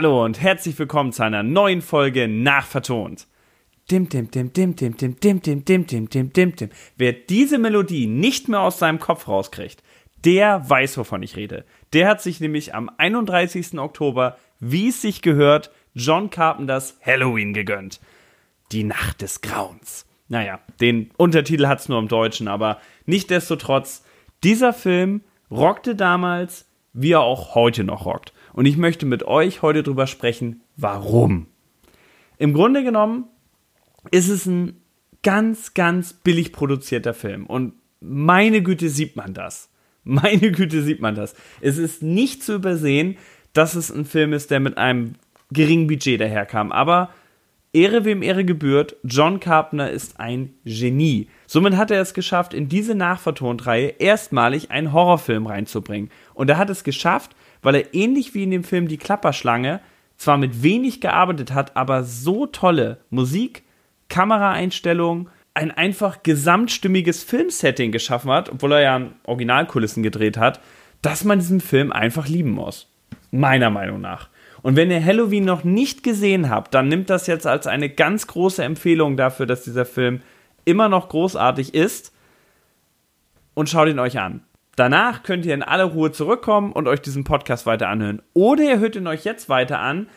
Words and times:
Hallo 0.00 0.24
und 0.24 0.40
herzlich 0.40 0.78
willkommen 0.78 1.12
zu 1.12 1.24
einer 1.24 1.42
neuen 1.42 1.82
Folge 1.82 2.28
Nachvertont. 2.28 3.26
Dim, 3.90 4.08
dim, 4.08 4.30
dim, 4.30 4.52
dim, 4.52 4.76
dim, 4.76 4.96
dim, 4.96 5.16
dim, 5.16 5.42
dim, 5.42 5.64
dim, 5.64 5.86
dim, 5.88 6.08
dim, 6.08 6.32
dim, 6.32 6.54
dim. 6.54 6.68
Wer 6.96 7.12
diese 7.12 7.58
Melodie 7.58 8.06
nicht 8.06 8.46
mehr 8.46 8.60
aus 8.60 8.78
seinem 8.78 9.00
Kopf 9.00 9.26
rauskriegt, 9.26 9.82
der 10.24 10.70
weiß, 10.70 10.98
wovon 10.98 11.24
ich 11.24 11.34
rede. 11.34 11.64
Der 11.94 12.06
hat 12.06 12.22
sich 12.22 12.38
nämlich 12.38 12.76
am 12.76 12.92
31. 12.96 13.76
Oktober, 13.80 14.38
wie 14.60 14.90
es 14.90 15.02
sich 15.02 15.20
gehört, 15.20 15.72
John 15.94 16.30
Carpenters 16.30 16.96
Halloween 17.04 17.52
gegönnt. 17.52 17.98
Die 18.70 18.84
Nacht 18.84 19.20
des 19.20 19.40
Grauens. 19.40 20.06
Naja, 20.28 20.60
den 20.80 21.10
Untertitel 21.16 21.66
hat's 21.66 21.88
nur 21.88 21.98
im 21.98 22.06
Deutschen, 22.06 22.46
aber 22.46 22.80
nichtdestotrotz, 23.06 24.04
dieser 24.44 24.72
Film 24.72 25.22
rockte 25.50 25.96
damals, 25.96 26.68
wie 26.92 27.14
er 27.14 27.22
auch 27.22 27.56
heute 27.56 27.82
noch 27.82 28.06
rockt. 28.06 28.32
Und 28.58 28.66
ich 28.66 28.76
möchte 28.76 29.06
mit 29.06 29.22
euch 29.22 29.62
heute 29.62 29.84
drüber 29.84 30.08
sprechen, 30.08 30.62
warum. 30.76 31.46
Im 32.38 32.54
Grunde 32.54 32.82
genommen 32.82 33.26
ist 34.10 34.28
es 34.28 34.46
ein 34.46 34.80
ganz, 35.22 35.74
ganz 35.74 36.12
billig 36.12 36.50
produzierter 36.50 37.14
Film. 37.14 37.46
Und 37.46 37.74
meine 38.00 38.60
Güte 38.60 38.88
sieht 38.88 39.14
man 39.14 39.32
das. 39.32 39.70
Meine 40.02 40.50
Güte 40.50 40.82
sieht 40.82 41.00
man 41.00 41.14
das. 41.14 41.36
Es 41.60 41.78
ist 41.78 42.02
nicht 42.02 42.42
zu 42.42 42.54
übersehen, 42.54 43.16
dass 43.52 43.76
es 43.76 43.92
ein 43.92 44.04
Film 44.04 44.32
ist, 44.32 44.50
der 44.50 44.58
mit 44.58 44.76
einem 44.76 45.14
geringen 45.52 45.86
Budget 45.86 46.20
daherkam. 46.20 46.72
Aber 46.72 47.10
Ehre 47.72 48.04
wem 48.04 48.22
Ehre 48.22 48.44
gebührt, 48.44 48.96
John 49.04 49.38
Carpenter 49.38 49.88
ist 49.88 50.18
ein 50.18 50.54
Genie. 50.64 51.28
Somit 51.46 51.76
hat 51.76 51.92
er 51.92 52.00
es 52.00 52.12
geschafft, 52.12 52.54
in 52.54 52.68
diese 52.68 52.96
Nachvertonreihe 52.96 53.94
erstmalig 54.00 54.72
einen 54.72 54.92
Horrorfilm 54.92 55.46
reinzubringen. 55.46 56.10
Und 56.34 56.50
er 56.50 56.58
hat 56.58 56.70
es 56.70 56.82
geschafft, 56.82 57.36
weil 57.62 57.74
er 57.74 57.94
ähnlich 57.94 58.34
wie 58.34 58.44
in 58.44 58.50
dem 58.50 58.64
Film 58.64 58.88
Die 58.88 58.98
Klapperschlange 58.98 59.80
zwar 60.16 60.36
mit 60.36 60.62
wenig 60.62 61.00
gearbeitet 61.00 61.52
hat, 61.52 61.76
aber 61.76 62.04
so 62.04 62.46
tolle 62.46 62.98
Musik, 63.10 63.62
Kameraeinstellungen, 64.08 65.28
ein 65.54 65.70
einfach 65.70 66.22
gesamtstimmiges 66.22 67.24
Filmsetting 67.24 67.90
geschaffen 67.90 68.30
hat, 68.30 68.50
obwohl 68.50 68.72
er 68.72 68.80
ja 68.80 69.02
Originalkulissen 69.24 70.02
gedreht 70.02 70.36
hat, 70.36 70.60
dass 71.02 71.24
man 71.24 71.38
diesen 71.40 71.60
Film 71.60 71.92
einfach 71.92 72.28
lieben 72.28 72.50
muss. 72.50 72.92
Meiner 73.30 73.70
Meinung 73.70 74.00
nach. 74.00 74.28
Und 74.62 74.76
wenn 74.76 74.90
ihr 74.90 75.04
Halloween 75.04 75.44
noch 75.44 75.64
nicht 75.64 76.02
gesehen 76.02 76.50
habt, 76.50 76.74
dann 76.74 76.88
nimmt 76.88 77.10
das 77.10 77.26
jetzt 77.26 77.46
als 77.46 77.66
eine 77.66 77.88
ganz 77.88 78.26
große 78.26 78.62
Empfehlung 78.62 79.16
dafür, 79.16 79.46
dass 79.46 79.64
dieser 79.64 79.84
Film 79.84 80.20
immer 80.64 80.88
noch 80.88 81.08
großartig 81.08 81.74
ist 81.74 82.12
und 83.54 83.68
schaut 83.68 83.88
ihn 83.88 83.98
euch 83.98 84.18
an. 84.18 84.42
Danach 84.78 85.24
könnt 85.24 85.44
ihr 85.44 85.54
in 85.54 85.64
aller 85.64 85.86
Ruhe 85.86 86.12
zurückkommen 86.12 86.70
und 86.70 86.86
euch 86.86 87.00
diesen 87.00 87.24
Podcast 87.24 87.66
weiter 87.66 87.88
anhören. 87.88 88.22
Oder 88.32 88.62
ihr 88.62 88.78
hört 88.78 88.94
ihn 88.94 89.08
euch 89.08 89.24
jetzt 89.24 89.48
weiter 89.48 89.80
an, 89.80 90.08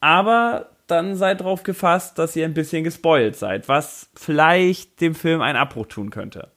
aber 0.00 0.70
dann 0.88 1.14
seid 1.14 1.38
darauf 1.38 1.62
gefasst, 1.62 2.18
dass 2.18 2.34
ihr 2.34 2.44
ein 2.44 2.54
bisschen 2.54 2.82
gespoilt 2.82 3.36
seid, 3.36 3.68
was 3.68 4.10
vielleicht 4.16 5.00
dem 5.00 5.14
Film 5.14 5.40
einen 5.40 5.56
Abbruch 5.56 5.86
tun 5.86 6.10
könnte. 6.10 6.48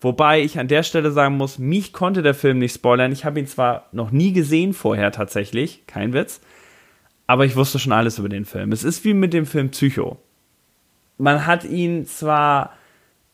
Wobei 0.00 0.40
ich 0.40 0.58
an 0.58 0.68
der 0.68 0.82
Stelle 0.82 1.10
sagen 1.10 1.36
muss, 1.36 1.58
mich 1.58 1.92
konnte 1.92 2.22
der 2.22 2.32
Film 2.32 2.60
nicht 2.60 2.74
spoilern. 2.74 3.12
Ich 3.12 3.26
habe 3.26 3.40
ihn 3.40 3.46
zwar 3.46 3.88
noch 3.92 4.10
nie 4.10 4.32
gesehen 4.32 4.72
vorher 4.72 5.12
tatsächlich, 5.12 5.86
kein 5.86 6.14
Witz, 6.14 6.40
aber 7.26 7.44
ich 7.44 7.56
wusste 7.56 7.78
schon 7.78 7.92
alles 7.92 8.18
über 8.18 8.30
den 8.30 8.46
Film. 8.46 8.72
Es 8.72 8.84
ist 8.84 9.04
wie 9.04 9.12
mit 9.12 9.34
dem 9.34 9.44
Film 9.44 9.68
Psycho. 9.68 10.18
Man 11.18 11.44
hat 11.44 11.64
ihn 11.64 12.06
zwar 12.06 12.72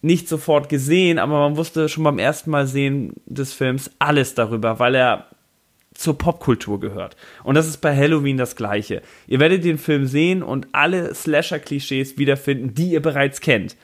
nicht 0.02 0.28
sofort 0.28 0.68
gesehen, 0.68 1.18
aber 1.18 1.38
man 1.48 1.56
wusste 1.56 1.88
schon 1.88 2.04
beim 2.04 2.18
ersten 2.18 2.50
Mal 2.50 2.66
sehen 2.66 3.14
des 3.24 3.52
Films 3.52 3.90
alles 3.98 4.34
darüber, 4.34 4.78
weil 4.78 4.96
er 4.96 5.26
zur 5.94 6.18
Popkultur 6.18 6.80
gehört. 6.80 7.16
Und 7.44 7.54
das 7.54 7.68
ist 7.68 7.78
bei 7.78 7.96
Halloween 7.96 8.36
das 8.36 8.56
gleiche. 8.56 9.02
Ihr 9.28 9.38
werdet 9.38 9.64
den 9.64 9.78
Film 9.78 10.06
sehen 10.06 10.42
und 10.42 10.66
alle 10.72 11.14
Slasher-Klischees 11.14 12.18
wiederfinden, 12.18 12.74
die 12.74 12.90
ihr 12.90 13.02
bereits 13.02 13.40
kennt. 13.40 13.76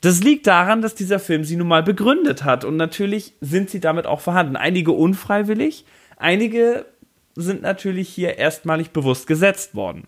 Das 0.00 0.22
liegt 0.22 0.46
daran, 0.46 0.82
dass 0.82 0.94
dieser 0.94 1.18
Film 1.18 1.44
sie 1.44 1.56
nun 1.56 1.68
mal 1.68 1.82
begründet 1.82 2.44
hat 2.44 2.64
und 2.64 2.76
natürlich 2.76 3.32
sind 3.40 3.70
sie 3.70 3.80
damit 3.80 4.06
auch 4.06 4.20
vorhanden. 4.20 4.56
Einige 4.56 4.92
unfreiwillig, 4.92 5.84
einige 6.18 6.86
sind 7.34 7.62
natürlich 7.62 8.08
hier 8.08 8.36
erstmalig 8.36 8.90
bewusst 8.90 9.26
gesetzt 9.26 9.74
worden. 9.74 10.06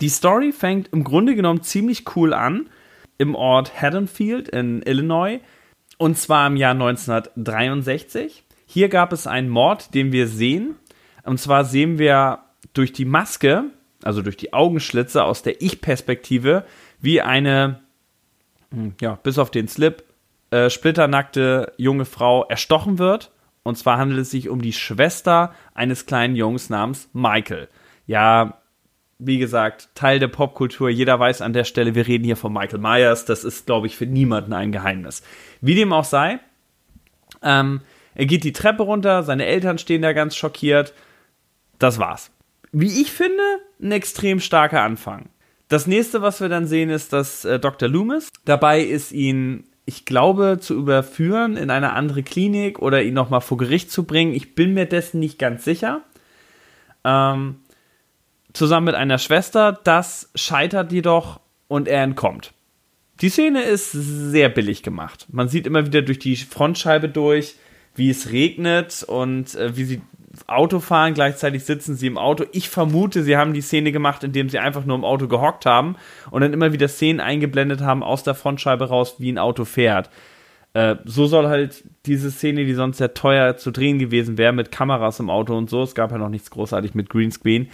Die 0.00 0.08
Story 0.08 0.52
fängt 0.52 0.88
im 0.92 1.04
Grunde 1.04 1.34
genommen 1.34 1.62
ziemlich 1.62 2.04
cool 2.16 2.32
an 2.32 2.70
im 3.20 3.34
Ort 3.34 3.80
Haddonfield 3.80 4.48
in 4.48 4.82
Illinois 4.82 5.40
und 5.98 6.16
zwar 6.16 6.46
im 6.46 6.56
Jahr 6.56 6.72
1963. 6.72 8.44
Hier 8.64 8.88
gab 8.88 9.12
es 9.12 9.26
einen 9.26 9.50
Mord, 9.50 9.92
den 9.92 10.12
wir 10.12 10.26
sehen. 10.26 10.76
Und 11.24 11.38
zwar 11.38 11.66
sehen 11.66 11.98
wir 11.98 12.38
durch 12.72 12.94
die 12.94 13.04
Maske, 13.04 13.64
also 14.02 14.22
durch 14.22 14.38
die 14.38 14.54
Augenschlitze 14.54 15.22
aus 15.22 15.42
der 15.42 15.60
Ich-Perspektive, 15.60 16.64
wie 17.02 17.20
eine, 17.20 17.80
hm, 18.70 18.94
ja, 18.98 19.16
bis 19.16 19.38
auf 19.38 19.50
den 19.50 19.68
Slip, 19.68 20.02
äh, 20.50 20.70
splitternackte 20.70 21.74
junge 21.76 22.06
Frau 22.06 22.46
erstochen 22.46 22.98
wird. 22.98 23.30
Und 23.62 23.76
zwar 23.76 23.98
handelt 23.98 24.22
es 24.22 24.30
sich 24.30 24.48
um 24.48 24.62
die 24.62 24.72
Schwester 24.72 25.54
eines 25.74 26.06
kleinen 26.06 26.34
Jungs 26.34 26.70
namens 26.70 27.10
Michael. 27.12 27.68
Ja, 28.06 28.59
wie 29.20 29.38
gesagt, 29.38 29.88
Teil 29.94 30.18
der 30.18 30.28
Popkultur. 30.28 30.90
Jeder 30.90 31.18
weiß 31.18 31.42
an 31.42 31.52
der 31.52 31.64
Stelle, 31.64 31.94
wir 31.94 32.06
reden 32.06 32.24
hier 32.24 32.36
von 32.36 32.52
Michael 32.52 32.80
Myers. 32.80 33.24
Das 33.24 33.44
ist, 33.44 33.66
glaube 33.66 33.86
ich, 33.86 33.96
für 33.96 34.06
niemanden 34.06 34.52
ein 34.52 34.72
Geheimnis. 34.72 35.22
Wie 35.60 35.74
dem 35.74 35.92
auch 35.92 36.04
sei, 36.04 36.40
ähm, 37.42 37.82
er 38.14 38.26
geht 38.26 38.44
die 38.44 38.52
Treppe 38.52 38.82
runter, 38.82 39.22
seine 39.22 39.46
Eltern 39.46 39.78
stehen 39.78 40.02
da 40.02 40.12
ganz 40.12 40.36
schockiert. 40.36 40.94
Das 41.78 41.98
war's. 41.98 42.30
Wie 42.72 43.00
ich 43.00 43.12
finde, 43.12 43.42
ein 43.80 43.92
extrem 43.92 44.40
starker 44.40 44.82
Anfang. 44.82 45.28
Das 45.68 45.86
nächste, 45.86 46.20
was 46.22 46.40
wir 46.40 46.48
dann 46.48 46.66
sehen, 46.66 46.90
ist, 46.90 47.12
dass 47.12 47.44
äh, 47.44 47.58
Dr. 47.58 47.88
Loomis 47.88 48.28
dabei 48.44 48.80
ist, 48.80 49.12
ihn, 49.12 49.64
ich 49.84 50.04
glaube, 50.04 50.58
zu 50.60 50.74
überführen 50.74 51.56
in 51.56 51.70
eine 51.70 51.92
andere 51.92 52.22
Klinik 52.22 52.80
oder 52.80 53.02
ihn 53.02 53.14
nochmal 53.14 53.40
vor 53.40 53.56
Gericht 53.56 53.90
zu 53.90 54.04
bringen. 54.04 54.34
Ich 54.34 54.54
bin 54.54 54.74
mir 54.74 54.86
dessen 54.86 55.20
nicht 55.20 55.38
ganz 55.38 55.64
sicher. 55.64 56.02
Ähm, 57.04 57.56
zusammen 58.52 58.86
mit 58.86 58.94
einer 58.94 59.18
Schwester. 59.18 59.78
Das 59.84 60.30
scheitert 60.34 60.92
jedoch 60.92 61.40
und 61.68 61.88
er 61.88 62.02
entkommt. 62.02 62.52
Die 63.20 63.28
Szene 63.28 63.62
ist 63.62 63.92
sehr 63.92 64.48
billig 64.48 64.82
gemacht. 64.82 65.26
Man 65.30 65.48
sieht 65.48 65.66
immer 65.66 65.84
wieder 65.86 66.02
durch 66.02 66.18
die 66.18 66.36
Frontscheibe 66.36 67.08
durch, 67.08 67.56
wie 67.94 68.08
es 68.10 68.30
regnet 68.30 69.02
und 69.02 69.54
äh, 69.56 69.76
wie 69.76 69.84
sie 69.84 70.00
Auto 70.46 70.80
fahren. 70.80 71.14
Gleichzeitig 71.14 71.64
sitzen 71.64 71.96
sie 71.96 72.06
im 72.06 72.16
Auto. 72.16 72.44
Ich 72.52 72.70
vermute, 72.70 73.22
sie 73.22 73.36
haben 73.36 73.52
die 73.52 73.60
Szene 73.60 73.92
gemacht, 73.92 74.24
indem 74.24 74.48
sie 74.48 74.58
einfach 74.58 74.84
nur 74.84 74.96
im 74.96 75.04
Auto 75.04 75.28
gehockt 75.28 75.66
haben 75.66 75.96
und 76.30 76.40
dann 76.40 76.52
immer 76.52 76.72
wieder 76.72 76.88
Szenen 76.88 77.20
eingeblendet 77.20 77.80
haben 77.82 78.02
aus 78.02 78.22
der 78.22 78.34
Frontscheibe 78.34 78.88
raus, 78.88 79.16
wie 79.18 79.30
ein 79.30 79.38
Auto 79.38 79.64
fährt. 79.64 80.08
Äh, 80.72 80.96
so 81.04 81.26
soll 81.26 81.48
halt 81.48 81.84
diese 82.06 82.30
Szene, 82.30 82.64
die 82.64 82.74
sonst 82.74 82.98
sehr 82.98 83.12
teuer 83.12 83.56
zu 83.56 83.70
drehen 83.70 83.98
gewesen 83.98 84.38
wäre, 84.38 84.52
mit 84.52 84.70
Kameras 84.70 85.20
im 85.20 85.28
Auto 85.28 85.56
und 85.56 85.68
so, 85.68 85.82
es 85.82 85.94
gab 85.94 86.12
ja 86.12 86.18
noch 86.18 86.28
nichts 86.28 86.50
großartig 86.50 86.94
mit 86.94 87.10
Greenscreen, 87.10 87.68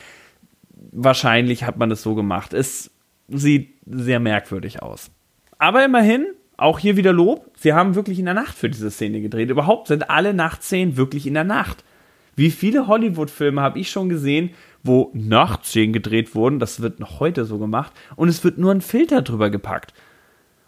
wahrscheinlich 0.76 1.64
hat 1.64 1.78
man 1.78 1.91
das 1.91 2.03
so 2.03 2.14
gemacht. 2.14 2.53
Es 2.53 2.91
sieht 3.28 3.75
sehr 3.87 4.20
merkwürdig 4.20 4.82
aus. 4.82 5.10
Aber 5.59 5.84
immerhin, 5.84 6.26
auch 6.56 6.78
hier 6.78 6.97
wieder 6.97 7.12
Lob, 7.12 7.50
sie 7.56 7.72
haben 7.72 7.94
wirklich 7.94 8.19
in 8.19 8.25
der 8.26 8.34
Nacht 8.34 8.56
für 8.56 8.70
diese 8.70 8.91
Szene 8.91 9.20
gedreht. 9.20 9.50
Überhaupt 9.50 9.88
sind 9.88 10.10
alle 10.10 10.34
Nachtszenen 10.34 10.97
wirklich 10.97 11.26
in 11.26 11.34
der 11.34 11.44
Nacht. 11.44 11.84
Wie 12.34 12.50
viele 12.50 12.86
Hollywood-Filme 12.86 13.62
habe 13.62 13.78
ich 13.78 13.91
schon 13.91 14.10
gesehen, 14.10 14.50
wo 14.82 15.10
Nachtszenen 15.15 15.92
gedreht 15.92 16.34
wurden, 16.34 16.59
das 16.59 16.82
wird 16.82 17.00
noch 17.00 17.19
heute 17.19 17.47
so 17.47 17.59
gemacht, 17.59 17.92
und 18.15 18.28
es 18.28 18.44
wird 18.44 18.59
nur 18.59 18.72
ein 18.72 18.82
Filter 18.82 19.22
drüber 19.22 19.50
gepackt. 19.50 19.94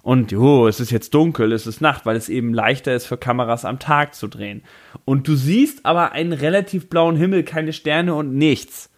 Und 0.03 0.33
jo, 0.33 0.67
es 0.67 0.81
ist 0.81 0.91
jetzt 0.91 1.13
dunkel, 1.13 1.53
es 1.53 1.67
ist 1.67 1.83
Nacht, 1.83 2.07
weil 2.07 2.17
es 2.17 2.31
eben 2.31 2.55
leichter 2.55 2.95
ist 2.95 3.05
für 3.05 3.19
Kameras 3.19 3.67
am 3.67 3.79
Tag 3.79 4.15
zu 4.15 4.29
drehen. 4.29 4.63
Und 5.05 5.29
du 5.29 5.35
siehst 5.35 5.85
aber 5.85 6.13
einen 6.13 6.33
relativ 6.33 6.89
blauen 6.89 7.17
Himmel, 7.17 7.43
keine 7.43 7.75
Sterne 7.75 8.15
und 8.15 8.35
nichts. 8.35 8.91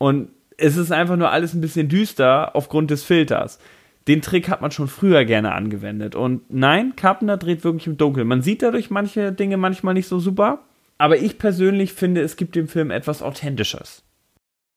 Und 0.00 0.30
es 0.56 0.78
ist 0.78 0.92
einfach 0.92 1.16
nur 1.16 1.30
alles 1.30 1.52
ein 1.52 1.60
bisschen 1.60 1.88
düster 1.88 2.56
aufgrund 2.56 2.90
des 2.90 3.04
Filters. 3.04 3.58
Den 4.08 4.22
Trick 4.22 4.48
hat 4.48 4.62
man 4.62 4.70
schon 4.70 4.88
früher 4.88 5.26
gerne 5.26 5.52
angewendet. 5.52 6.14
Und 6.14 6.42
nein, 6.48 6.96
Carpenter 6.96 7.36
dreht 7.36 7.64
wirklich 7.64 7.86
im 7.86 7.98
Dunkeln. 7.98 8.26
Man 8.26 8.40
sieht 8.40 8.62
dadurch 8.62 8.88
manche 8.88 9.30
Dinge 9.30 9.58
manchmal 9.58 9.92
nicht 9.92 10.08
so 10.08 10.18
super. 10.18 10.60
Aber 10.96 11.18
ich 11.18 11.36
persönlich 11.36 11.92
finde, 11.92 12.22
es 12.22 12.36
gibt 12.36 12.56
dem 12.56 12.66
Film 12.66 12.90
etwas 12.90 13.22
Authentisches. 13.22 14.02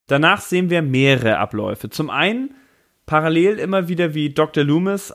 Danach 0.08 0.42
sehen 0.42 0.70
wir 0.70 0.81
mehrere 0.81 1.38
Abläufe. 1.38 1.90
Zum 1.90 2.10
einen 2.10 2.54
parallel 3.06 3.60
immer 3.60 3.88
wieder, 3.88 4.14
wie 4.14 4.30
Dr. 4.30 4.66
Loomis 4.66 5.14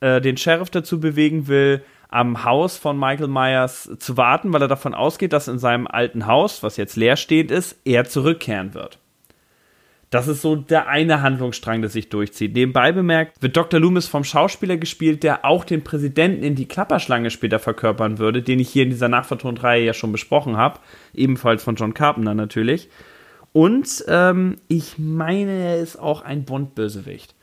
äh, 0.00 0.22
den 0.22 0.38
Sheriff 0.38 0.70
dazu 0.70 1.00
bewegen 1.00 1.48
will, 1.48 1.82
am 2.08 2.44
Haus 2.44 2.78
von 2.78 2.98
Michael 2.98 3.28
Myers 3.28 3.90
zu 3.98 4.16
warten, 4.16 4.52
weil 4.54 4.62
er 4.62 4.68
davon 4.68 4.94
ausgeht, 4.94 5.34
dass 5.34 5.48
in 5.48 5.58
seinem 5.58 5.86
alten 5.86 6.26
Haus, 6.26 6.62
was 6.62 6.78
jetzt 6.78 6.96
leerstehend 6.96 7.50
ist, 7.50 7.78
er 7.84 8.04
zurückkehren 8.04 8.72
wird. 8.72 8.98
Das 10.10 10.26
ist 10.26 10.42
so 10.42 10.56
der 10.56 10.88
eine 10.88 11.22
Handlungsstrang, 11.22 11.82
der 11.82 11.90
sich 11.90 12.08
durchzieht. 12.08 12.54
Nebenbei 12.54 12.90
bemerkt 12.90 13.40
wird 13.40 13.56
Dr. 13.56 13.78
Loomis 13.78 14.08
vom 14.08 14.24
Schauspieler 14.24 14.76
gespielt, 14.76 15.22
der 15.22 15.44
auch 15.44 15.64
den 15.64 15.84
Präsidenten 15.84 16.42
in 16.42 16.56
die 16.56 16.66
Klapperschlange 16.66 17.30
später 17.30 17.60
verkörpern 17.60 18.18
würde, 18.18 18.42
den 18.42 18.58
ich 18.58 18.68
hier 18.70 18.82
in 18.82 18.90
dieser 18.90 19.08
Nachvertonreihe 19.08 19.84
ja 19.84 19.94
schon 19.94 20.10
besprochen 20.10 20.56
habe. 20.56 20.80
Ebenfalls 21.14 21.62
von 21.62 21.76
John 21.76 21.94
Carpenter 21.94 22.34
natürlich. 22.34 22.88
Und 23.52 24.04
ähm, 24.08 24.56
ich 24.66 24.98
meine, 24.98 25.52
er 25.52 25.78
ist 25.78 25.96
auch 25.96 26.22
ein 26.22 26.44
Bond-Bösewicht. 26.44 27.36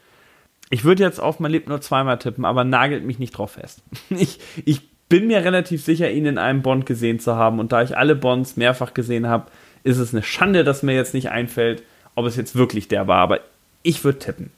Ich 0.70 0.84
würde 0.84 1.04
jetzt 1.04 1.20
auf 1.20 1.40
mein 1.40 1.52
Leben 1.52 1.70
nur 1.70 1.80
zweimal 1.80 2.20
tippen, 2.20 2.44
aber 2.44 2.66
nagelt 2.66 3.06
mich 3.06 3.20
nicht 3.20 3.31
drauf 3.31 3.52
fest. 3.52 3.81
Ich, 4.10 4.40
ich 4.66 4.81
bin 5.08 5.28
mir 5.28 5.46
relativ 5.46 5.86
sicher, 5.86 6.12
ihn 6.12 6.25
in 6.25 6.38
einem 6.38 6.62
Bond 6.62 6.86
gesehen 6.86 7.20
zu 7.20 7.38
haben. 7.38 7.60
Und 7.60 7.72
da 7.72 7.81
ich 7.81 7.98
alle 7.98 8.16
Bonds 8.16 8.58
mehrfach 8.58 8.94
gesehen 8.94 9.28
habe, 9.28 9.50
ist 9.86 10.00
es 10.00 10.13
eine 10.13 10.24
Schande, 10.24 10.66
dass 10.66 10.84
mir 10.84 10.96
jetzt 10.96 11.13
nicht 11.13 11.30
einfällt, 11.30 11.84
ob 12.18 12.25
es 12.25 12.36
jetzt 12.36 12.56
wirklich 12.56 12.88
der 12.88 13.08
war. 13.08 13.19
Aber 13.19 13.42
ich 13.84 14.04
würde 14.04 14.19
tippen. 14.19 14.52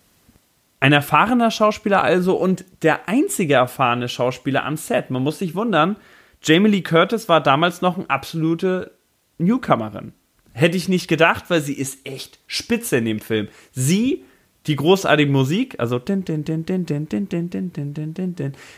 Ein 0.79 0.93
erfahrener 0.93 1.51
Schauspieler 1.51 2.01
also 2.01 2.37
und 2.37 2.63
der 2.83 3.09
einzige 3.09 3.55
erfahrene 3.55 4.07
Schauspieler 4.07 4.63
am 4.63 4.77
Set. 4.77 5.11
Man 5.11 5.23
muss 5.23 5.39
sich 5.39 5.55
wundern, 5.55 5.97
Jamie 6.41 6.69
Lee 6.69 6.81
Curtis 6.81 7.27
war 7.27 7.43
damals 7.43 7.81
noch 7.81 7.97
eine 7.97 8.09
absolute 8.09 8.91
Newcomerin. 9.39 10.13
Hätte 10.53 10.77
ich 10.77 10.87
nicht 10.87 11.09
gedacht, 11.09 11.49
weil 11.49 11.59
sie 11.59 11.73
ist 11.73 12.05
echt 12.05 12.39
spitze 12.47 12.97
in 12.97 13.05
dem 13.05 13.19
Film. 13.19 13.49
Sie, 13.73 14.23
die 14.65 14.77
großartige 14.77 15.29
Musik, 15.29 15.75
also 15.79 16.01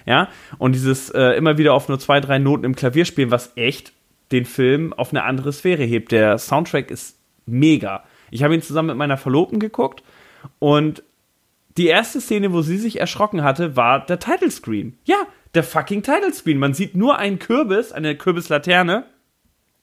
ja, 0.07 0.29
und 0.57 0.73
dieses 0.73 1.09
äh, 1.11 1.37
immer 1.37 1.59
wieder 1.59 1.75
auf 1.75 1.87
nur 1.87 1.99
zwei, 1.99 2.19
drei 2.19 2.39
Noten 2.39 2.65
im 2.65 2.75
Klavier 2.75 3.05
spielen, 3.05 3.29
was 3.29 3.51
echt 3.55 3.93
den 4.31 4.45
Film 4.45 4.91
auf 4.93 5.11
eine 5.11 5.23
andere 5.23 5.53
Sphäre 5.53 5.83
hebt. 5.83 6.11
Der 6.11 6.39
Soundtrack 6.39 6.89
ist 6.89 7.17
mega. 7.45 8.03
Ich 8.31 8.43
habe 8.43 8.55
ihn 8.55 8.61
zusammen 8.61 8.87
mit 8.87 8.97
meiner 8.97 9.17
Verlobten 9.17 9.59
geguckt 9.59 10.03
und 10.57 11.03
die 11.77 11.87
erste 11.87 12.19
Szene, 12.19 12.51
wo 12.51 12.61
sie 12.61 12.77
sich 12.77 12.99
erschrocken 12.99 13.43
hatte, 13.43 13.75
war 13.75 14.05
der 14.05 14.19
Title 14.19 14.51
Screen. 14.51 14.97
Ja, 15.05 15.27
der 15.53 15.63
fucking 15.63 16.03
Title 16.03 16.33
Screen. 16.33 16.57
Man 16.57 16.73
sieht 16.73 16.95
nur 16.95 17.17
einen 17.17 17.39
Kürbis, 17.39 17.91
eine 17.91 18.15
Kürbislaterne, 18.15 19.05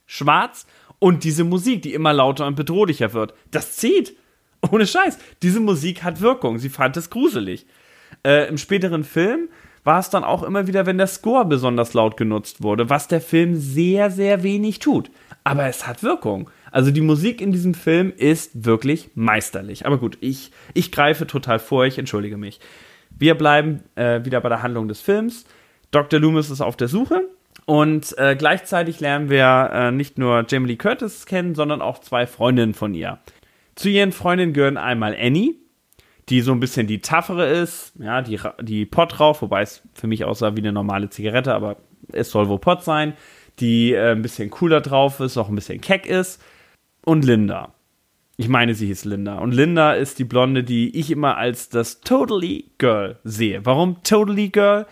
schwarz 0.07 0.67
und 0.99 1.25
diese 1.25 1.45
Musik, 1.45 1.83
die 1.83 1.95
immer 1.95 2.13
lauter 2.13 2.47
und 2.47 2.57
bedrohlicher 2.57 3.13
wird. 3.13 3.35
Das 3.51 3.77
zieht. 3.77 4.17
Ohne 4.73 4.87
Scheiß. 4.87 5.19
Diese 5.43 5.61
Musik 5.61 6.03
hat 6.03 6.21
Wirkung. 6.21 6.59
Sie 6.59 6.69
fand 6.69 6.97
es 6.97 7.11
gruselig. 7.11 7.67
Äh, 8.25 8.49
Im 8.49 8.59
späteren 8.59 9.05
Film 9.05 9.49
war 9.85 10.01
es 10.01 10.11
dann 10.11 10.25
auch 10.25 10.43
immer 10.43 10.67
wieder, 10.67 10.87
wenn 10.87 10.99
der 10.99 11.07
Score 11.07 11.45
besonders 11.45 11.95
laut 11.95 12.17
genutzt 12.17 12.63
wurde, 12.63 12.91
was 12.91 13.09
der 13.09 13.21
Film 13.21 13.55
sehr, 13.55 14.11
sehr 14.11 14.43
wenig 14.43 14.81
tut. 14.81 15.11
Aber 15.45 15.67
es 15.67 15.87
hat 15.87 16.03
Wirkung. 16.03 16.51
Also 16.79 16.93
die 16.93 17.01
Musik 17.01 17.41
in 17.41 17.51
diesem 17.51 17.75
Film 17.75 18.13
ist 18.17 18.65
wirklich 18.65 19.11
meisterlich. 19.17 19.85
Aber 19.85 19.99
gut, 19.99 20.17
ich, 20.21 20.53
ich 20.75 20.93
greife 20.93 21.27
total 21.27 21.59
vor, 21.59 21.87
ich 21.87 21.99
entschuldige 21.99 22.37
mich. 22.37 22.61
Wir 23.11 23.35
bleiben 23.35 23.83
äh, 23.97 24.25
wieder 24.25 24.41
bei 24.41 24.49
der 24.49 24.63
Handlung 24.63 24.87
des 24.87 25.01
Films. 25.01 25.45
Dr. 25.91 26.21
Loomis 26.21 26.51
ist 26.51 26.61
auf 26.61 26.77
der 26.77 26.87
Suche 26.87 27.25
und 27.67 28.17
äh, 28.17 28.37
gleichzeitig 28.37 29.01
lernen 29.01 29.29
wir 29.29 29.71
äh, 29.73 29.91
nicht 29.91 30.19
nur 30.19 30.47
Jamie 30.49 30.69
Lee 30.69 30.77
Curtis 30.77 31.27
kennen, 31.27 31.57
sondern 31.57 31.83
auch 31.83 31.99
zwei 31.99 32.29
Freundinnen 32.29 32.75
von 32.75 32.95
ihr. 32.95 33.19
Zu 33.75 33.89
ihren 33.89 34.13
Freundinnen 34.13 34.53
gehören 34.53 34.77
einmal 34.77 35.17
Annie, 35.21 35.57
die 36.29 36.43
so 36.43 36.53
ein 36.53 36.61
bisschen 36.61 36.87
die 36.87 37.01
taffere 37.01 37.49
ist, 37.49 37.93
ja, 37.99 38.23
die, 38.23 38.39
die 38.61 38.87
Pott 38.87 39.19
raucht, 39.19 39.43
wobei 39.43 39.63
es 39.63 39.83
für 39.95 40.07
mich 40.07 40.25
aussah 40.25 40.55
wie 40.55 40.61
eine 40.61 40.73
normale 40.73 41.11
Zigarette, 41.11 41.55
aber 41.55 41.79
es 42.13 42.31
soll 42.31 42.49
wohl 42.49 42.61
Pott 42.61 42.85
sein, 42.85 43.15
die 43.59 43.95
äh, 43.95 44.13
ein 44.13 44.23
bisschen 44.23 44.51
cooler 44.51 44.81
drauf 44.81 45.19
ist, 45.19 45.37
auch 45.37 45.49
ein 45.49 45.57
bisschen 45.57 45.81
keck 45.81 46.07
ist. 46.07 46.41
Und 47.09 47.25
Linda. 47.25 47.73
Ich 48.37 48.51
meine, 48.51 48.75
sie 48.75 48.89
hieß 48.89 49.07
Linda. 49.07 49.39
Und 49.39 49.53
Linda 49.53 49.95
ist 49.95 50.19
die 50.19 50.25
Blonde, 50.25 50.63
die 50.63 50.95
ich 50.95 51.11
immer 51.11 51.39
als 51.39 51.71
das 51.71 52.03
Totally 52.03 52.71
Girl 52.77 53.19
sehe. 53.25 53.65
Warum 53.65 54.03
Totally 54.03 54.51
Girl? 54.51 54.85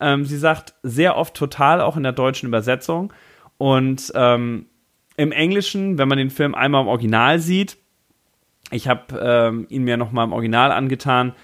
Ähm, 0.00 0.24
sie 0.24 0.36
sagt 0.36 0.74
sehr 0.82 1.16
oft 1.16 1.34
total, 1.34 1.80
auch 1.80 1.96
in 1.96 2.02
der 2.02 2.10
deutschen 2.10 2.48
Übersetzung. 2.48 3.12
Und 3.56 4.10
ähm, 4.16 4.66
im 5.16 5.30
Englischen, 5.30 5.96
wenn 5.96 6.08
man 6.08 6.18
den 6.18 6.30
Film 6.30 6.56
einmal 6.56 6.82
im 6.82 6.88
Original 6.88 7.38
sieht, 7.38 7.76
ich 8.72 8.88
habe 8.88 9.20
ähm, 9.22 9.66
ihn 9.68 9.84
mir 9.84 9.96
nochmal 9.96 10.24
im 10.24 10.32
Original 10.32 10.72
angetan. 10.72 11.34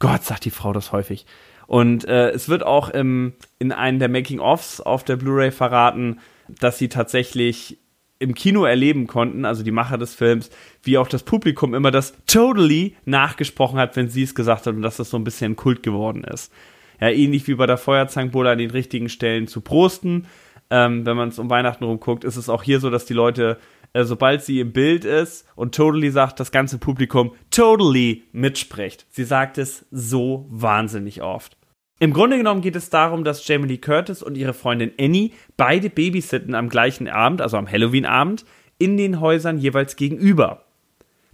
Gott, 0.00 0.24
sagt 0.24 0.44
die 0.44 0.50
Frau 0.50 0.72
das 0.72 0.90
häufig. 0.90 1.24
Und 1.68 2.04
äh, 2.04 2.30
es 2.30 2.48
wird 2.48 2.66
auch 2.66 2.88
im, 2.88 3.34
in 3.60 3.70
einem 3.70 4.00
der 4.00 4.08
Making-ofs 4.08 4.80
auf 4.80 5.04
der 5.04 5.14
Blu-ray 5.14 5.52
verraten, 5.52 6.18
dass 6.48 6.78
sie 6.78 6.88
tatsächlich 6.88 7.78
im 8.18 8.34
Kino 8.34 8.64
erleben 8.64 9.06
konnten, 9.06 9.44
also 9.44 9.62
die 9.62 9.70
Macher 9.70 9.98
des 9.98 10.14
Films, 10.14 10.50
wie 10.82 10.98
auch 10.98 11.08
das 11.08 11.22
Publikum 11.22 11.74
immer 11.74 11.90
das 11.90 12.14
totally 12.26 12.96
nachgesprochen 13.04 13.78
hat, 13.78 13.96
wenn 13.96 14.08
sie 14.08 14.24
es 14.24 14.34
gesagt 14.34 14.66
hat 14.66 14.74
und 14.74 14.82
dass 14.82 14.96
das 14.96 15.10
so 15.10 15.16
ein 15.16 15.24
bisschen 15.24 15.56
Kult 15.56 15.82
geworden 15.82 16.24
ist 16.24 16.52
ja, 17.00 17.08
ähnlich 17.08 17.46
wie 17.46 17.54
bei 17.54 17.66
der 17.66 17.78
Feuerzankbowle 17.78 18.50
an 18.50 18.58
den 18.58 18.70
richtigen 18.70 19.08
Stellen 19.08 19.46
zu 19.46 19.60
prosten. 19.60 20.26
Ähm, 20.70 21.06
wenn 21.06 21.16
man 21.16 21.30
es 21.30 21.38
um 21.38 21.48
Weihnachten 21.48 21.84
rumguckt, 21.84 22.24
ist 22.24 22.36
es 22.36 22.48
auch 22.48 22.62
hier 22.62 22.80
so, 22.80 22.90
dass 22.90 23.06
die 23.06 23.14
Leute, 23.14 23.58
äh, 23.94 24.04
sobald 24.04 24.42
sie 24.42 24.60
im 24.60 24.72
Bild 24.72 25.04
ist 25.04 25.46
und 25.54 25.74
totally 25.74 26.10
sagt, 26.10 26.40
das 26.40 26.52
ganze 26.52 26.78
Publikum 26.78 27.32
totally 27.50 28.24
mitspricht. 28.32 29.06
Sie 29.08 29.24
sagt 29.24 29.56
es 29.58 29.86
so 29.90 30.46
wahnsinnig 30.50 31.22
oft. 31.22 31.56
Im 32.00 32.12
Grunde 32.12 32.36
genommen 32.36 32.60
geht 32.60 32.76
es 32.76 32.90
darum, 32.90 33.24
dass 33.24 33.46
Jamie 33.46 33.66
Lee 33.66 33.78
Curtis 33.78 34.22
und 34.22 34.36
ihre 34.36 34.54
Freundin 34.54 34.92
Annie 35.00 35.32
beide 35.56 35.90
babysitten 35.90 36.54
am 36.54 36.68
gleichen 36.68 37.08
Abend, 37.08 37.42
also 37.42 37.56
am 37.56 37.70
Halloween-Abend, 37.70 38.44
in 38.78 38.96
den 38.96 39.20
Häusern 39.20 39.58
jeweils 39.58 39.96
gegenüber. 39.96 40.64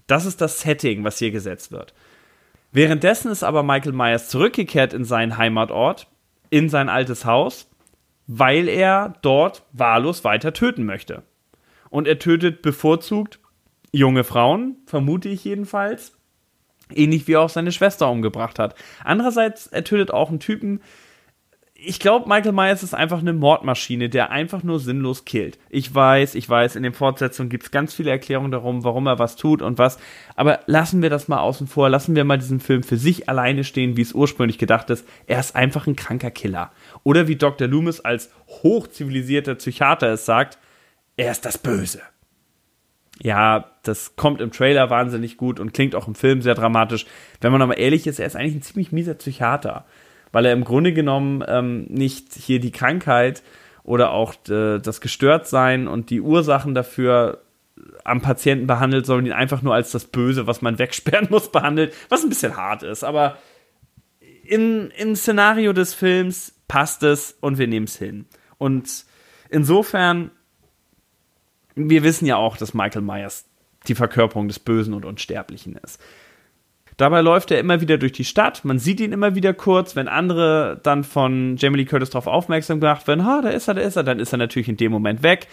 Das 0.07 0.25
ist 0.25 0.41
das 0.41 0.61
Setting, 0.61 1.05
was 1.05 1.19
hier 1.19 1.31
gesetzt 1.31 1.71
wird. 1.71 1.95
Währenddessen 2.73 3.31
ist 3.31 3.43
aber 3.43 3.63
Michael 3.63 3.93
Myers 3.93 4.29
zurückgekehrt 4.29 4.95
in 4.95 5.05
seinen 5.05 5.37
Heimatort, 5.37 6.09
in 6.51 6.69
sein 6.69 6.89
altes 6.89 7.25
Haus, 7.25 7.71
weil 8.27 8.69
er 8.69 9.15
dort 9.23 9.65
wahllos 9.73 10.25
weiter 10.25 10.53
töten 10.53 10.85
möchte. 10.85 11.23
Und 11.91 12.09
er 12.09 12.19
tötet 12.19 12.63
bevorzugt 12.63 13.39
junge 13.93 14.25
Frauen, 14.25 14.77
vermute 14.87 15.29
ich 15.29 15.45
jedenfalls, 15.45 16.14
ähnlich 16.97 17.27
wie 17.29 17.35
er 17.35 17.43
auch 17.43 17.49
seine 17.49 17.73
Schwester 17.73 18.11
umgebracht 18.11 18.59
hat. 18.59 18.75
Andererseits, 19.05 19.67
er 19.67 19.85
tötet 19.85 20.13
auch 20.13 20.31
einen 20.31 20.41
Typen, 20.41 20.81
ich 21.87 22.01
glaube, 22.01 22.29
Michael 22.29 22.53
Myers 22.53 22.83
ist 22.83 22.95
einfach 22.95 23.19
eine 23.19 23.33
Mordmaschine, 23.33 24.09
der 24.09 24.31
einfach 24.31 24.63
nur 24.63 24.81
sinnlos 24.81 25.25
killt. 25.25 25.59
Ich 25.69 25.95
weiß, 25.95 26.35
ich 26.35 26.49
weiß, 26.49 26.77
in 26.77 26.83
den 26.83 26.95
Fortsetzungen 26.95 27.51
gibt 27.51 27.65
es 27.65 27.71
ganz 27.71 27.93
viele 27.93 28.11
Erklärungen 28.11 28.51
darum, 28.51 28.85
warum 28.85 29.07
er 29.07 29.19
was 29.19 29.37
tut 29.37 29.61
und 29.61 29.77
was. 29.77 29.99
Aber 30.35 30.61
lassen 30.67 31.03
wir 31.03 31.11
das 31.11 31.29
mal 31.29 31.41
außen 31.41 31.67
vor. 31.67 31.91
Lassen 31.91 32.17
wir 32.17 32.25
mal 32.25 32.39
diesen 32.39 32.61
Film 32.61 32.83
für 32.83 32.97
sich 32.97 33.29
alleine 33.29 33.65
stehen, 33.65 33.97
wie 33.97 34.03
es 34.03 34.15
ursprünglich 34.15 34.59
gedacht 34.59 34.89
ist. 34.91 35.07
Er 35.27 35.41
ist 35.41 35.57
einfach 35.57 35.87
ein 35.87 35.97
kranker 35.97 36.31
Killer. 36.31 36.73
Oder 37.03 37.29
wie 37.29 37.37
Dr. 37.37 37.69
Loomis 37.69 38.01
als 38.01 38.31
hochzivilisierter 38.49 39.57
Psychiater 39.57 40.13
es 40.13 40.25
sagt, 40.25 40.59
er 41.17 41.33
ist 41.33 41.45
das 41.45 41.59
Böse. 41.59 42.01
Ja, 43.23 43.71
das 43.83 44.17
kommt 44.17 44.41
im 44.41 44.51
Trailer 44.51 44.91
wahnsinnig 44.91 45.37
gut 45.37 45.61
und 45.61 45.73
klingt 45.73 45.95
auch 45.95 46.09
im 46.09 46.15
Film 46.15 46.43
sehr 46.43 46.55
dramatisch. 46.55 47.07
Wenn 47.41 47.53
man 47.53 47.63
aber 47.63 47.79
ehrlich 47.79 48.07
ist, 48.07 48.19
er 48.19 48.27
ist 48.27 48.35
eigentlich 48.35 48.57
ein 48.57 48.63
ziemlich 48.63 48.93
mieser 48.93 49.15
Psychiater 49.15 49.85
weil 50.35 50.47
er 50.47 50.53
im 50.53 50.65
Grunde 50.65 50.93
genommen 50.93 51.45
ähm, 51.47 51.85
nicht 51.89 52.35
hier 52.35 52.59
die 52.59 52.73
Krankheit 52.73 53.45
oder 53.85 54.11
auch 54.11 54.35
äh, 54.49 54.81
das 54.81 55.01
Gestörtsein 55.01 55.87
und 55.87 56.11
die 56.11 56.21
Ursachen 56.21 56.75
dafür 56.75 57.45
am 58.03 58.21
Patienten 58.21 58.67
behandelt, 58.67 59.07
sondern 59.07 59.27
ihn 59.27 59.33
einfach 59.33 59.63
nur 59.63 59.75
als 59.75 59.93
das 59.93 60.07
Böse, 60.07 60.49
was 60.49 60.61
man 60.61 60.79
wegsperren 60.81 61.29
muss, 61.31 61.53
behandelt, 61.53 61.95
was 62.09 62.25
ein 62.25 62.31
bisschen 62.31 62.57
hart 62.57 62.83
ist. 62.83 63.05
Aber 63.05 63.39
in, 64.43 64.91
im 64.99 65.15
Szenario 65.15 65.73
des 65.73 65.95
Films 65.95 66.61
passt 66.67 67.05
es 67.05 67.39
und 67.41 67.59
wir 67.59 67.69
nehmen 67.69 67.87
es 67.87 67.97
hin. 67.97 68.27
Und 68.59 69.05
insofern, 69.51 70.33
wir 71.75 72.03
wissen 72.03 72.27
ja 72.27 72.37
auch, 72.37 72.57
dass 72.57 72.75
Michael 72.75 73.03
Myers 73.03 73.47
die 73.89 73.95
Verkörperung 73.95 74.49
des 74.49 74.59
Bösen 74.59 74.95
und 74.95 75.05
Unsterblichen 75.05 75.77
ist. 75.77 76.01
Dabei 76.97 77.23
läuft 77.23 77.51
er 77.51 77.59
immer 77.59 77.81
wieder 77.81 77.99
durch 77.99 78.13
die 78.13 78.25
Stadt. 78.25 78.65
Man 78.65 78.79
sieht 78.79 79.01
ihn 79.01 79.13
immer 79.13 79.35
wieder 79.35 79.53
kurz. 79.53 79.97
Wenn 79.97 80.07
andere 80.07 80.81
dann 80.83 81.03
von 81.03 81.57
Jamie 81.57 81.79
Lee 81.79 81.85
Curtis 81.87 82.11
darauf 82.11 82.29
aufmerksam 82.29 82.81
gemacht 82.81 83.09
werden, 83.09 83.27
ha, 83.27 83.43
da 83.43 83.51
ist 83.51 83.67
er, 83.67 83.75
da 83.75 83.81
ist 83.81 83.97
er, 83.97 84.05
dann 84.05 84.21
ist 84.21 84.33
er 84.33 84.39
natürlich 84.39 84.69
in 84.69 84.77
dem 84.77 84.93
Moment 84.93 85.23
weg. 85.25 85.49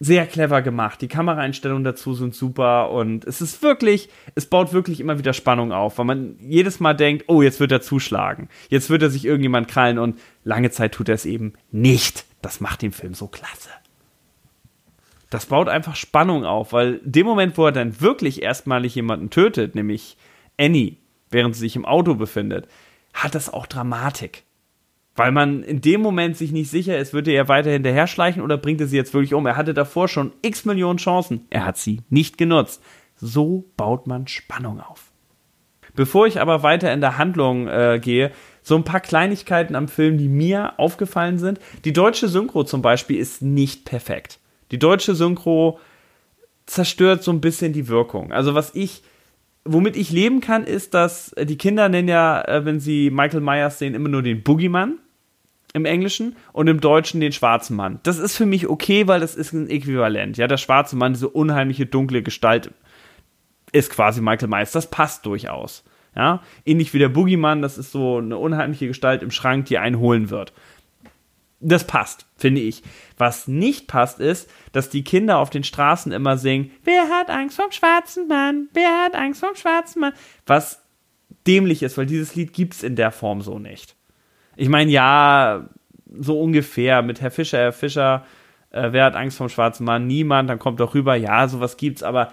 Sehr 0.00 0.26
clever 0.26 0.62
gemacht. 0.62 1.02
Die 1.02 1.08
Kameraeinstellungen 1.08 1.82
dazu 1.82 2.14
sind 2.14 2.36
super 2.36 2.92
und 2.92 3.24
es 3.24 3.40
ist 3.40 3.64
wirklich, 3.64 4.08
es 4.36 4.46
baut 4.46 4.72
wirklich 4.72 5.00
immer 5.00 5.18
wieder 5.18 5.32
Spannung 5.32 5.72
auf, 5.72 5.98
weil 5.98 6.04
man 6.04 6.36
jedes 6.38 6.78
Mal 6.78 6.94
denkt, 6.94 7.24
oh, 7.26 7.42
jetzt 7.42 7.58
wird 7.58 7.72
er 7.72 7.80
zuschlagen. 7.80 8.48
Jetzt 8.68 8.90
wird 8.90 9.02
er 9.02 9.10
sich 9.10 9.24
irgendjemand 9.24 9.66
krallen 9.66 9.98
und 9.98 10.20
lange 10.44 10.70
Zeit 10.70 10.94
tut 10.94 11.08
er 11.08 11.16
es 11.16 11.26
eben 11.26 11.54
nicht. 11.72 12.26
Das 12.42 12.60
macht 12.60 12.82
den 12.82 12.92
Film 12.92 13.14
so 13.14 13.26
klasse 13.26 13.70
das 15.30 15.46
baut 15.46 15.68
einfach 15.68 15.96
Spannung 15.96 16.44
auf, 16.44 16.72
weil 16.72 17.00
dem 17.04 17.26
Moment, 17.26 17.58
wo 17.58 17.66
er 17.66 17.72
dann 17.72 18.00
wirklich 18.00 18.42
erstmalig 18.42 18.94
jemanden 18.94 19.30
tötet, 19.30 19.74
nämlich 19.74 20.16
Annie, 20.58 20.96
während 21.30 21.54
sie 21.54 21.60
sich 21.60 21.76
im 21.76 21.84
Auto 21.84 22.14
befindet, 22.14 22.66
hat 23.12 23.34
das 23.34 23.52
auch 23.52 23.66
Dramatik. 23.66 24.44
Weil 25.14 25.32
man 25.32 25.64
in 25.64 25.80
dem 25.80 26.00
Moment 26.00 26.36
sich 26.36 26.52
nicht 26.52 26.70
sicher 26.70 26.96
ist, 26.96 27.12
wird 27.12 27.26
er 27.26 27.34
ja 27.34 27.48
weiter 27.48 27.70
hinterher 27.70 28.06
schleichen 28.06 28.40
oder 28.40 28.56
bringt 28.56 28.80
er 28.80 28.86
sie 28.86 28.96
jetzt 28.96 29.12
wirklich 29.12 29.34
um? 29.34 29.46
Er 29.46 29.56
hatte 29.56 29.74
davor 29.74 30.06
schon 30.06 30.32
x 30.42 30.64
Millionen 30.64 30.98
Chancen. 30.98 31.46
Er 31.50 31.64
hat 31.64 31.76
sie 31.76 32.02
nicht 32.08 32.38
genutzt. 32.38 32.80
So 33.16 33.64
baut 33.76 34.06
man 34.06 34.28
Spannung 34.28 34.80
auf. 34.80 35.10
Bevor 35.96 36.28
ich 36.28 36.40
aber 36.40 36.62
weiter 36.62 36.92
in 36.92 37.00
der 37.00 37.18
Handlung 37.18 37.66
äh, 37.66 37.98
gehe, 38.00 38.30
so 38.62 38.76
ein 38.76 38.84
paar 38.84 39.00
Kleinigkeiten 39.00 39.74
am 39.74 39.88
Film, 39.88 40.18
die 40.18 40.28
mir 40.28 40.78
aufgefallen 40.78 41.38
sind. 41.38 41.58
Die 41.84 41.92
deutsche 41.92 42.28
Synchro 42.28 42.62
zum 42.62 42.82
Beispiel 42.82 43.18
ist 43.18 43.42
nicht 43.42 43.84
perfekt. 43.84 44.38
Die 44.70 44.78
deutsche 44.78 45.14
Synchro 45.14 45.78
zerstört 46.66 47.22
so 47.22 47.32
ein 47.32 47.40
bisschen 47.40 47.72
die 47.72 47.88
Wirkung. 47.88 48.32
Also 48.32 48.54
was 48.54 48.74
ich, 48.74 49.02
womit 49.64 49.96
ich 49.96 50.10
leben 50.10 50.40
kann, 50.40 50.64
ist, 50.64 50.94
dass 50.94 51.32
äh, 51.32 51.46
die 51.46 51.58
Kinder 51.58 51.88
nennen 51.88 52.08
ja, 52.08 52.42
äh, 52.42 52.64
wenn 52.64 52.80
sie 52.80 53.10
Michael 53.10 53.40
Myers 53.40 53.78
sehen, 53.78 53.94
immer 53.94 54.08
nur 54.08 54.22
den 54.22 54.42
Boogeyman 54.42 54.98
im 55.74 55.84
Englischen 55.84 56.36
und 56.52 56.68
im 56.68 56.80
Deutschen 56.80 57.20
den 57.20 57.32
schwarzen 57.32 57.76
Mann. 57.76 58.00
Das 58.02 58.18
ist 58.18 58.36
für 58.36 58.46
mich 58.46 58.68
okay, 58.68 59.06
weil 59.06 59.20
das 59.20 59.34
ist 59.34 59.52
ein 59.52 59.68
Äquivalent. 59.68 60.36
Ja, 60.36 60.46
der 60.46 60.56
schwarze 60.56 60.96
Mann, 60.96 61.14
diese 61.14 61.28
unheimliche 61.28 61.86
dunkle 61.86 62.22
Gestalt, 62.22 62.70
ist 63.72 63.90
quasi 63.90 64.20
Michael 64.20 64.48
Myers. 64.48 64.72
Das 64.72 64.90
passt 64.90 65.26
durchaus. 65.26 65.84
Ja, 66.16 66.42
ähnlich 66.64 66.94
wie 66.94 66.98
der 66.98 67.10
Boogeyman, 67.10 67.62
das 67.62 67.78
ist 67.78 67.92
so 67.92 68.16
eine 68.16 68.38
unheimliche 68.38 68.88
Gestalt 68.88 69.22
im 69.22 69.30
Schrank, 69.30 69.66
die 69.66 69.78
einen 69.78 69.98
holen 69.98 70.30
wird. 70.30 70.52
Das 71.60 71.86
passt, 71.86 72.26
finde 72.36 72.60
ich. 72.60 72.82
Was 73.16 73.48
nicht 73.48 73.88
passt, 73.88 74.20
ist, 74.20 74.48
dass 74.72 74.90
die 74.90 75.02
Kinder 75.02 75.38
auf 75.38 75.50
den 75.50 75.64
Straßen 75.64 76.12
immer 76.12 76.38
singen, 76.38 76.70
wer 76.84 77.08
hat 77.08 77.30
Angst 77.30 77.56
vom 77.56 77.72
schwarzen 77.72 78.28
Mann? 78.28 78.68
Wer 78.74 79.04
hat 79.04 79.16
Angst 79.16 79.40
vom 79.40 79.56
schwarzen 79.56 80.00
Mann? 80.00 80.12
Was 80.46 80.82
dämlich 81.46 81.82
ist, 81.82 81.98
weil 81.98 82.06
dieses 82.06 82.34
Lied 82.34 82.52
gibt 82.52 82.74
es 82.74 82.82
in 82.82 82.94
der 82.94 83.10
Form 83.10 83.40
so 83.40 83.58
nicht. 83.58 83.96
Ich 84.56 84.68
meine, 84.68 84.90
ja, 84.90 85.68
so 86.18 86.40
ungefähr 86.40 87.02
mit 87.02 87.20
Herr 87.20 87.30
Fischer, 87.30 87.58
Herr 87.58 87.72
Fischer, 87.72 88.24
äh, 88.70 88.92
wer 88.92 89.04
hat 89.04 89.16
Angst 89.16 89.38
vom 89.38 89.48
schwarzen 89.48 89.84
Mann? 89.84 90.06
Niemand, 90.06 90.50
dann 90.50 90.58
kommt 90.58 90.80
doch 90.80 90.94
rüber, 90.94 91.14
ja, 91.14 91.48
sowas 91.48 91.76
gibt's, 91.76 92.02
aber 92.02 92.32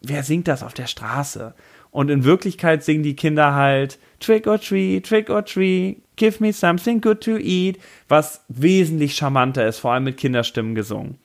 wer 0.00 0.22
singt 0.22 0.48
das 0.48 0.62
auf 0.62 0.74
der 0.74 0.86
Straße? 0.86 1.54
Und 1.94 2.10
in 2.10 2.24
Wirklichkeit 2.24 2.82
singen 2.82 3.04
die 3.04 3.14
Kinder 3.14 3.54
halt 3.54 4.00
Trick 4.18 4.48
or 4.48 4.60
Treat, 4.60 5.06
Trick 5.06 5.30
or 5.30 5.44
Treat, 5.44 6.02
Give 6.16 6.42
me 6.42 6.52
something 6.52 7.00
good 7.00 7.20
to 7.20 7.36
eat, 7.36 7.78
was 8.08 8.44
wesentlich 8.48 9.14
charmanter 9.14 9.64
ist, 9.64 9.78
vor 9.78 9.92
allem 9.92 10.02
mit 10.02 10.16
Kinderstimmen 10.16 10.74
gesungen. 10.74 11.18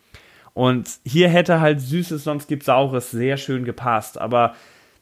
Und 0.53 0.87
hier 1.03 1.27
hätte 1.27 1.59
halt 1.59 1.81
Süßes, 1.81 2.23
sonst 2.23 2.47
gibt's 2.47 2.67
Saures 2.67 3.09
sehr 3.09 3.37
schön 3.37 3.65
gepasst, 3.65 4.21
aber 4.21 4.55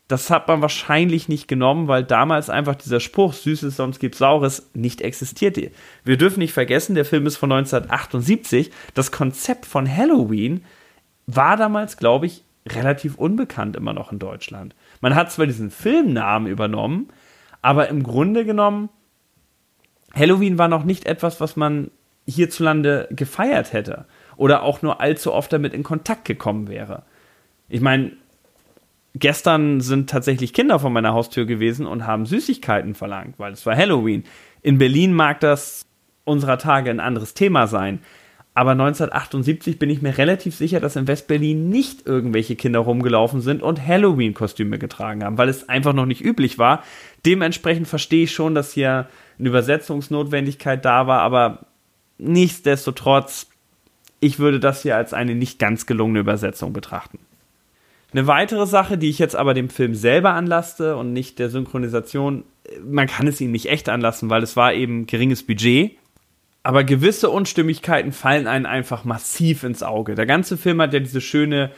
das 0.08 0.30
hat 0.30 0.48
man 0.48 0.62
wahrscheinlich 0.62 1.28
nicht 1.28 1.50
genommen, 1.50 1.90
weil 1.90 2.06
damals 2.06 2.50
einfach 2.50 2.76
dieser 2.76 3.02
Spruch 3.02 3.34
Süßes, 3.34 3.76
sonst 3.76 4.00
gibt's 4.00 4.20
Saures 4.20 4.70
nicht 4.74 5.02
existierte. 5.02 5.72
Wir 6.06 6.16
dürfen 6.16 6.40
nicht 6.40 6.54
vergessen, 6.54 6.96
der 6.96 7.04
Film 7.04 7.26
ist 7.26 7.36
von 7.36 7.52
1978. 7.52 8.72
Das 8.94 9.12
Konzept 9.12 9.66
von 9.66 9.86
Halloween 9.94 10.64
war 11.26 11.58
damals, 11.58 11.98
glaube 11.98 12.28
ich, 12.28 12.46
relativ 12.70 13.16
unbekannt 13.16 13.76
immer 13.76 13.92
noch 13.92 14.14
in 14.14 14.20
Deutschland. 14.20 14.76
Man 15.02 15.16
hat 15.16 15.32
zwar 15.32 15.46
diesen 15.46 15.72
Filmnamen 15.72 16.48
übernommen, 16.48 17.10
aber 17.62 17.90
im 17.90 18.04
Grunde 18.04 18.46
genommen, 18.46 18.90
Halloween 20.14 20.58
war 20.58 20.68
noch 20.68 20.84
nicht 20.84 21.06
etwas, 21.06 21.42
was 21.42 21.56
man 21.56 21.92
hierzulande 22.26 23.08
gefeiert 23.12 23.74
hätte 23.74 24.06
oder 24.36 24.64
auch 24.64 24.82
nur 24.82 25.02
allzu 25.02 25.34
oft 25.34 25.52
damit 25.52 25.74
in 25.74 25.84
Kontakt 25.84 26.26
gekommen 26.26 26.68
wäre. 26.68 27.04
Ich 27.70 27.82
meine, 27.82 28.12
gestern 29.16 29.82
sind 29.82 30.10
tatsächlich 30.10 30.54
Kinder 30.54 30.80
vor 30.80 30.90
meiner 30.90 31.14
Haustür 31.14 31.46
gewesen 31.46 31.86
und 31.86 32.06
haben 32.06 32.26
Süßigkeiten 32.26 32.96
verlangt, 32.96 33.40
weil 33.40 33.54
es 33.54 33.66
war 33.66 33.76
Halloween. 33.76 34.24
In 34.62 34.78
Berlin 34.78 35.14
mag 35.14 35.40
das 35.40 35.86
unserer 36.24 36.58
Tage 36.58 36.90
ein 36.90 37.00
anderes 37.00 37.34
Thema 37.34 37.68
sein. 37.68 38.00
Aber 38.58 38.72
1978 38.72 39.78
bin 39.78 39.92
ich 39.92 40.02
mir 40.02 40.18
relativ 40.18 40.56
sicher, 40.56 40.80
dass 40.80 40.96
in 40.96 41.08
Westberlin 41.08 41.70
nicht 41.70 42.08
irgendwelche 42.08 42.56
Kinder 42.56 42.80
rumgelaufen 42.80 43.40
sind 43.40 43.62
und 43.62 43.86
Halloween-Kostüme 43.86 44.80
getragen 44.80 45.24
haben, 45.24 45.38
weil 45.38 45.48
es 45.48 45.70
einfach 45.70 45.94
noch 45.94 46.08
nicht 46.08 46.26
üblich 46.26 46.58
war. 46.58 46.84
Dementsprechend 47.24 47.88
verstehe 47.88 48.24
ich 48.24 48.32
schon, 48.32 48.56
dass 48.56 48.74
hier 48.74 49.10
eine 49.38 49.50
Übersetzungsnotwendigkeit 49.50 50.84
da 50.84 51.06
war, 51.06 51.22
aber 51.22 51.68
nichtsdestotrotz, 52.18 53.46
ich 54.22 54.40
würde 54.40 54.60
das 54.60 54.82
hier 54.82 54.96
als 54.96 55.14
eine 55.14 55.36
nicht 55.36 55.60
ganz 55.60 55.86
gelungene 55.86 56.22
Übersetzung 56.22 56.74
betrachten. 56.74 57.20
Eine 58.12 58.26
weitere 58.26 58.66
Sache, 58.66 58.98
die 58.98 59.10
ich 59.10 59.20
jetzt 59.20 59.36
aber 59.36 59.54
dem 59.54 59.70
Film 59.70 59.94
selber 59.94 60.34
anlasste 60.34 60.96
und 60.96 61.14
nicht 61.14 61.38
der 61.38 61.52
Synchronisation, 61.52 62.44
man 62.84 63.06
kann 63.06 63.28
es 63.28 63.40
ihm 63.40 63.52
nicht 63.52 63.70
echt 63.70 63.88
anlassen, 63.88 64.32
weil 64.32 64.42
es 64.42 64.56
war 64.56 64.74
eben 64.74 65.06
geringes 65.06 65.46
Budget. 65.46 65.92
Aber 66.68 66.84
gewisse 66.84 67.30
Unstimmigkeiten 67.30 68.12
fallen 68.12 68.48
einem 68.48 68.66
einfach 68.66 69.06
massiv 69.06 69.64
ins 69.64 69.84
Auge. 69.84 70.16
Der 70.16 70.26
ganze 70.26 70.58
Film 70.58 70.82
hat 70.82 70.94
ja 70.94 71.00
diese 71.00 71.22
schöne 71.22 71.72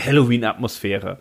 Halloween-Atmosphäre. 0.00 1.18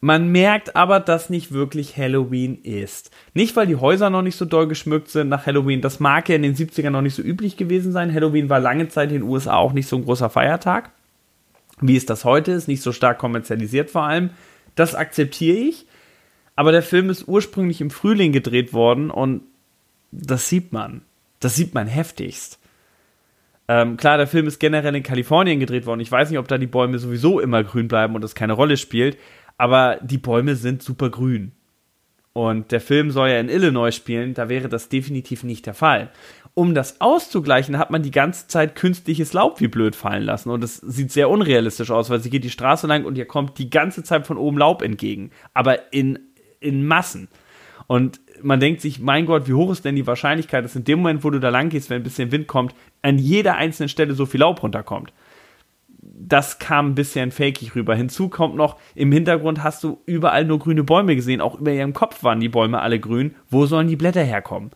Man 0.00 0.28
merkt 0.28 0.76
aber, 0.76 1.00
dass 1.00 1.28
nicht 1.28 1.52
wirklich 1.52 1.96
Halloween 1.96 2.62
ist. 2.62 3.10
Nicht, 3.34 3.56
weil 3.56 3.66
die 3.66 3.76
Häuser 3.76 4.08
noch 4.08 4.22
nicht 4.22 4.36
so 4.36 4.44
doll 4.44 4.68
geschmückt 4.68 5.08
sind 5.08 5.28
nach 5.28 5.46
Halloween. 5.46 5.80
Das 5.82 6.00
mag 6.00 6.28
ja 6.28 6.36
in 6.36 6.42
den 6.42 6.54
70ern 6.54 6.90
noch 6.90 7.02
nicht 7.02 7.14
so 7.14 7.22
üblich 7.22 7.56
gewesen 7.56 7.92
sein. 7.92 8.12
Halloween 8.12 8.48
war 8.48 8.60
lange 8.60 8.88
Zeit 8.88 9.10
in 9.10 9.20
den 9.20 9.28
USA 9.28 9.56
auch 9.56 9.72
nicht 9.72 9.88
so 9.88 9.96
ein 9.96 10.04
großer 10.04 10.30
Feiertag 10.30 10.90
wie 11.80 11.96
es 11.96 12.06
das 12.06 12.24
heute 12.24 12.52
ist, 12.52 12.68
nicht 12.68 12.82
so 12.82 12.92
stark 12.92 13.18
kommerzialisiert 13.18 13.90
vor 13.90 14.04
allem. 14.04 14.30
Das 14.74 14.94
akzeptiere 14.94 15.56
ich. 15.56 15.86
Aber 16.54 16.72
der 16.72 16.82
Film 16.82 17.10
ist 17.10 17.28
ursprünglich 17.28 17.82
im 17.82 17.90
Frühling 17.90 18.32
gedreht 18.32 18.72
worden 18.72 19.10
und 19.10 19.42
das 20.10 20.48
sieht 20.48 20.72
man. 20.72 21.02
Das 21.40 21.56
sieht 21.56 21.74
man 21.74 21.86
heftigst. 21.86 22.58
Ähm, 23.68 23.96
klar, 23.96 24.16
der 24.16 24.26
Film 24.26 24.46
ist 24.46 24.60
generell 24.60 24.94
in 24.94 25.02
Kalifornien 25.02 25.58
gedreht 25.60 25.86
worden. 25.86 26.00
Ich 26.00 26.12
weiß 26.12 26.30
nicht, 26.30 26.38
ob 26.38 26.48
da 26.48 26.56
die 26.56 26.66
Bäume 26.66 26.98
sowieso 26.98 27.40
immer 27.40 27.64
grün 27.64 27.88
bleiben 27.88 28.14
und 28.14 28.22
das 28.22 28.34
keine 28.34 28.52
Rolle 28.52 28.76
spielt, 28.76 29.18
aber 29.58 29.98
die 30.02 30.18
Bäume 30.18 30.54
sind 30.54 30.82
super 30.82 31.10
grün. 31.10 31.52
Und 32.32 32.70
der 32.70 32.80
Film 32.80 33.10
soll 33.10 33.30
ja 33.30 33.40
in 33.40 33.48
Illinois 33.48 33.92
spielen, 33.92 34.34
da 34.34 34.48
wäre 34.48 34.68
das 34.68 34.88
definitiv 34.88 35.42
nicht 35.42 35.66
der 35.66 35.74
Fall 35.74 36.10
um 36.58 36.74
das 36.74 37.02
auszugleichen, 37.02 37.76
hat 37.76 37.90
man 37.90 38.02
die 38.02 38.10
ganze 38.10 38.46
Zeit 38.48 38.76
künstliches 38.76 39.34
Laub 39.34 39.60
wie 39.60 39.68
blöd 39.68 39.94
fallen 39.94 40.22
lassen. 40.22 40.48
Und 40.48 40.64
es 40.64 40.78
sieht 40.78 41.12
sehr 41.12 41.28
unrealistisch 41.28 41.90
aus, 41.90 42.08
weil 42.08 42.20
sie 42.20 42.30
geht 42.30 42.44
die 42.44 42.50
Straße 42.50 42.86
lang 42.86 43.04
und 43.04 43.18
ihr 43.18 43.26
kommt 43.26 43.58
die 43.58 43.68
ganze 43.68 44.02
Zeit 44.02 44.26
von 44.26 44.38
oben 44.38 44.56
Laub 44.56 44.80
entgegen. 44.80 45.32
Aber 45.52 45.92
in, 45.92 46.18
in 46.58 46.86
Massen. 46.86 47.28
Und 47.86 48.20
man 48.42 48.60
denkt 48.60 48.80
sich, 48.80 49.00
mein 49.00 49.26
Gott, 49.26 49.48
wie 49.48 49.54
hoch 49.54 49.70
ist 49.70 49.84
denn 49.84 49.96
die 49.96 50.06
Wahrscheinlichkeit, 50.06 50.64
dass 50.64 50.76
in 50.76 50.84
dem 50.84 50.98
Moment, 50.98 51.24
wo 51.24 51.30
du 51.30 51.38
da 51.38 51.50
lang 51.50 51.68
gehst, 51.68 51.90
wenn 51.90 52.00
ein 52.00 52.04
bisschen 52.04 52.32
Wind 52.32 52.46
kommt, 52.46 52.74
an 53.02 53.18
jeder 53.18 53.56
einzelnen 53.56 53.88
Stelle 53.88 54.14
so 54.14 54.26
viel 54.26 54.40
Laub 54.40 54.62
runterkommt. 54.62 55.12
Das 56.00 56.58
kam 56.58 56.90
ein 56.90 56.94
bisschen 56.94 57.30
fakig 57.30 57.74
rüber. 57.74 57.94
Hinzu 57.94 58.28
kommt 58.28 58.56
noch, 58.56 58.76
im 58.94 59.12
Hintergrund 59.12 59.62
hast 59.62 59.84
du 59.84 60.00
überall 60.06 60.44
nur 60.44 60.58
grüne 60.58 60.84
Bäume 60.84 61.14
gesehen. 61.14 61.40
Auch 61.40 61.60
über 61.60 61.72
ihrem 61.72 61.92
Kopf 61.92 62.22
waren 62.22 62.40
die 62.40 62.48
Bäume 62.48 62.80
alle 62.80 62.98
grün. 62.98 63.34
Wo 63.50 63.66
sollen 63.66 63.88
die 63.88 63.96
Blätter 63.96 64.22
herkommen? 64.22 64.70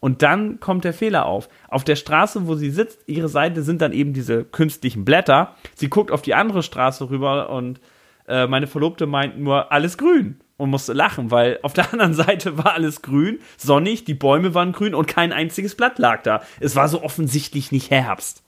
Und 0.00 0.22
dann 0.22 0.58
kommt 0.58 0.84
der 0.84 0.92
Fehler 0.92 1.26
auf. 1.26 1.48
Auf 1.68 1.84
der 1.84 1.94
Straße, 1.94 2.46
wo 2.48 2.56
sie 2.56 2.70
sitzt, 2.70 3.00
ihre 3.06 3.28
Seite 3.28 3.62
sind 3.62 3.80
dann 3.80 3.92
eben 3.92 4.12
diese 4.12 4.44
künstlichen 4.44 5.04
Blätter. 5.04 5.54
Sie 5.74 5.88
guckt 5.88 6.10
auf 6.10 6.22
die 6.22 6.34
andere 6.34 6.64
Straße 6.64 7.08
rüber 7.08 7.50
und 7.50 7.80
äh, 8.26 8.48
meine 8.48 8.66
Verlobte 8.66 9.06
meint 9.06 9.38
nur 9.38 9.70
alles 9.70 9.98
grün 9.98 10.41
und 10.56 10.70
musste 10.70 10.92
lachen, 10.92 11.30
weil 11.30 11.58
auf 11.62 11.72
der 11.72 11.90
anderen 11.92 12.14
Seite 12.14 12.58
war 12.58 12.74
alles 12.74 13.02
grün, 13.02 13.40
sonnig, 13.56 14.04
die 14.04 14.14
Bäume 14.14 14.54
waren 14.54 14.72
grün 14.72 14.94
und 14.94 15.06
kein 15.06 15.32
einziges 15.32 15.74
Blatt 15.74 15.98
lag 15.98 16.22
da. 16.22 16.42
Es 16.60 16.76
war 16.76 16.88
so 16.88 17.02
offensichtlich 17.02 17.72
nicht 17.72 17.90
Herbst. 17.90 18.42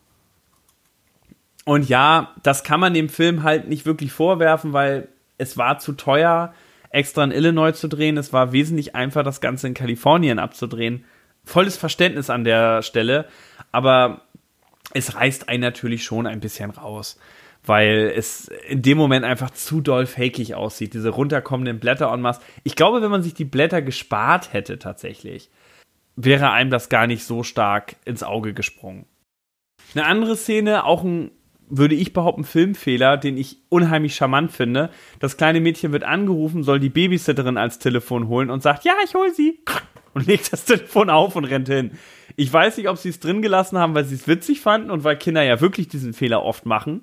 Und 1.65 1.89
ja, 1.89 2.35
das 2.43 2.63
kann 2.63 2.81
man 2.81 2.93
dem 2.93 3.09
Film 3.09 3.43
halt 3.43 3.69
nicht 3.69 3.87
wirklich 3.87 4.13
vorwerfen, 4.13 4.73
weil 4.73 5.09
es 5.39 5.57
war 5.57 5.79
zu 5.79 5.93
teuer, 5.93 6.53
extra 6.91 7.25
in 7.25 7.33
Illinois 7.33 7.73
zu 7.73 7.89
drehen. 7.89 8.19
Es 8.19 8.33
war 8.33 8.53
wesentlich 8.53 8.95
einfacher, 8.95 9.25
das 9.25 9.41
Ganze 9.41 9.67
in 9.67 9.75
Kalifornien 9.75 10.39
abzudrehen 10.39 11.05
volles 11.45 11.77
Verständnis 11.77 12.31
an 12.31 12.45
der 12.45 12.83
Stelle, 12.83 13.29
aber 13.71 14.23
es 14.93 15.15
reißt 15.15 15.49
einen 15.49 15.63
natürlich 15.63 16.05
schon 16.05 16.27
ein 16.27 16.41
bisschen 16.41 16.71
raus, 16.71 17.19
weil 17.67 18.13
es 18.15 18.49
in 18.69 18.83
dem 18.83 18.99
Moment 18.99 19.25
einfach 19.25 19.51
zu 19.51 19.81
doll 19.81 20.07
fakig 20.07 20.55
aussieht, 20.55 20.95
diese 20.95 21.09
runterkommenden 21.09 21.81
Blätter 21.81 22.13
en 22.13 22.21
masse. 22.21 22.41
Ich 22.63 22.77
glaube, 22.77 23.03
wenn 23.03 23.11
man 23.11 23.23
sich 23.23 23.35
die 23.35 23.45
Blätter 23.45 23.83
gespart 23.83 24.53
hätte 24.53 24.79
tatsächlich, 24.79 25.51
wäre 26.17 26.51
einem 26.51 26.71
das 26.71 26.89
gar 26.89 27.07
nicht 27.07 27.25
so 27.25 27.43
stark 27.43 27.97
ins 28.05 28.23
Auge 28.23 28.55
gesprungen. 28.55 29.07
Eine 29.95 30.07
andere 30.07 30.37
Szene, 30.37 30.85
auch 30.85 31.03
ein, 31.05 31.31
würde 31.69 31.95
ich 31.95 32.13
behaupten, 32.13 32.45
Filmfehler, 32.45 33.17
den 33.17 33.37
ich 33.39 33.59
unheimlich 33.69 34.15
charmant 34.15 34.53
finde. 34.53 34.91
Das 35.19 35.37
kleine 35.37 35.61
Mädchen 35.61 35.93
wird 35.93 36.05
angerufen, 36.05 36.63
soll 36.63 36.81
die 36.81 36.91
Babysitterin 36.91 37.57
als 37.57 37.79
Telefon 37.79 38.29
holen 38.29 38.51
und 38.51 38.63
sagt, 38.63 38.85
ja, 38.85 38.93
ich 39.05 39.15
hol 39.15 39.33
sie 39.33 39.61
und 40.13 40.27
legt 40.27 40.53
das 40.53 40.65
Telefon 40.65 41.11
auf 41.11 41.37
und 41.37 41.45
rennt 41.45 41.69
hin. 41.69 41.93
Ich 42.37 42.53
weiß 42.53 42.77
nicht, 42.77 42.89
ob 42.89 42.99
sie 42.99 43.09
es 43.09 43.21
drin 43.21 43.43
gelassen 43.43 43.79
haben, 43.79 43.95
weil 43.95 44.05
sie 44.05 44.17
es 44.17 44.29
witzig 44.29 44.61
fanden 44.61 44.91
und 44.91 45.05
weil 45.05 45.17
Kinder 45.17 45.43
ja 45.43 45.61
wirklich 45.61 45.89
diesen 45.89 46.13
Fehler 46.13 46.43
oft 46.43 46.67
machen. 46.67 47.03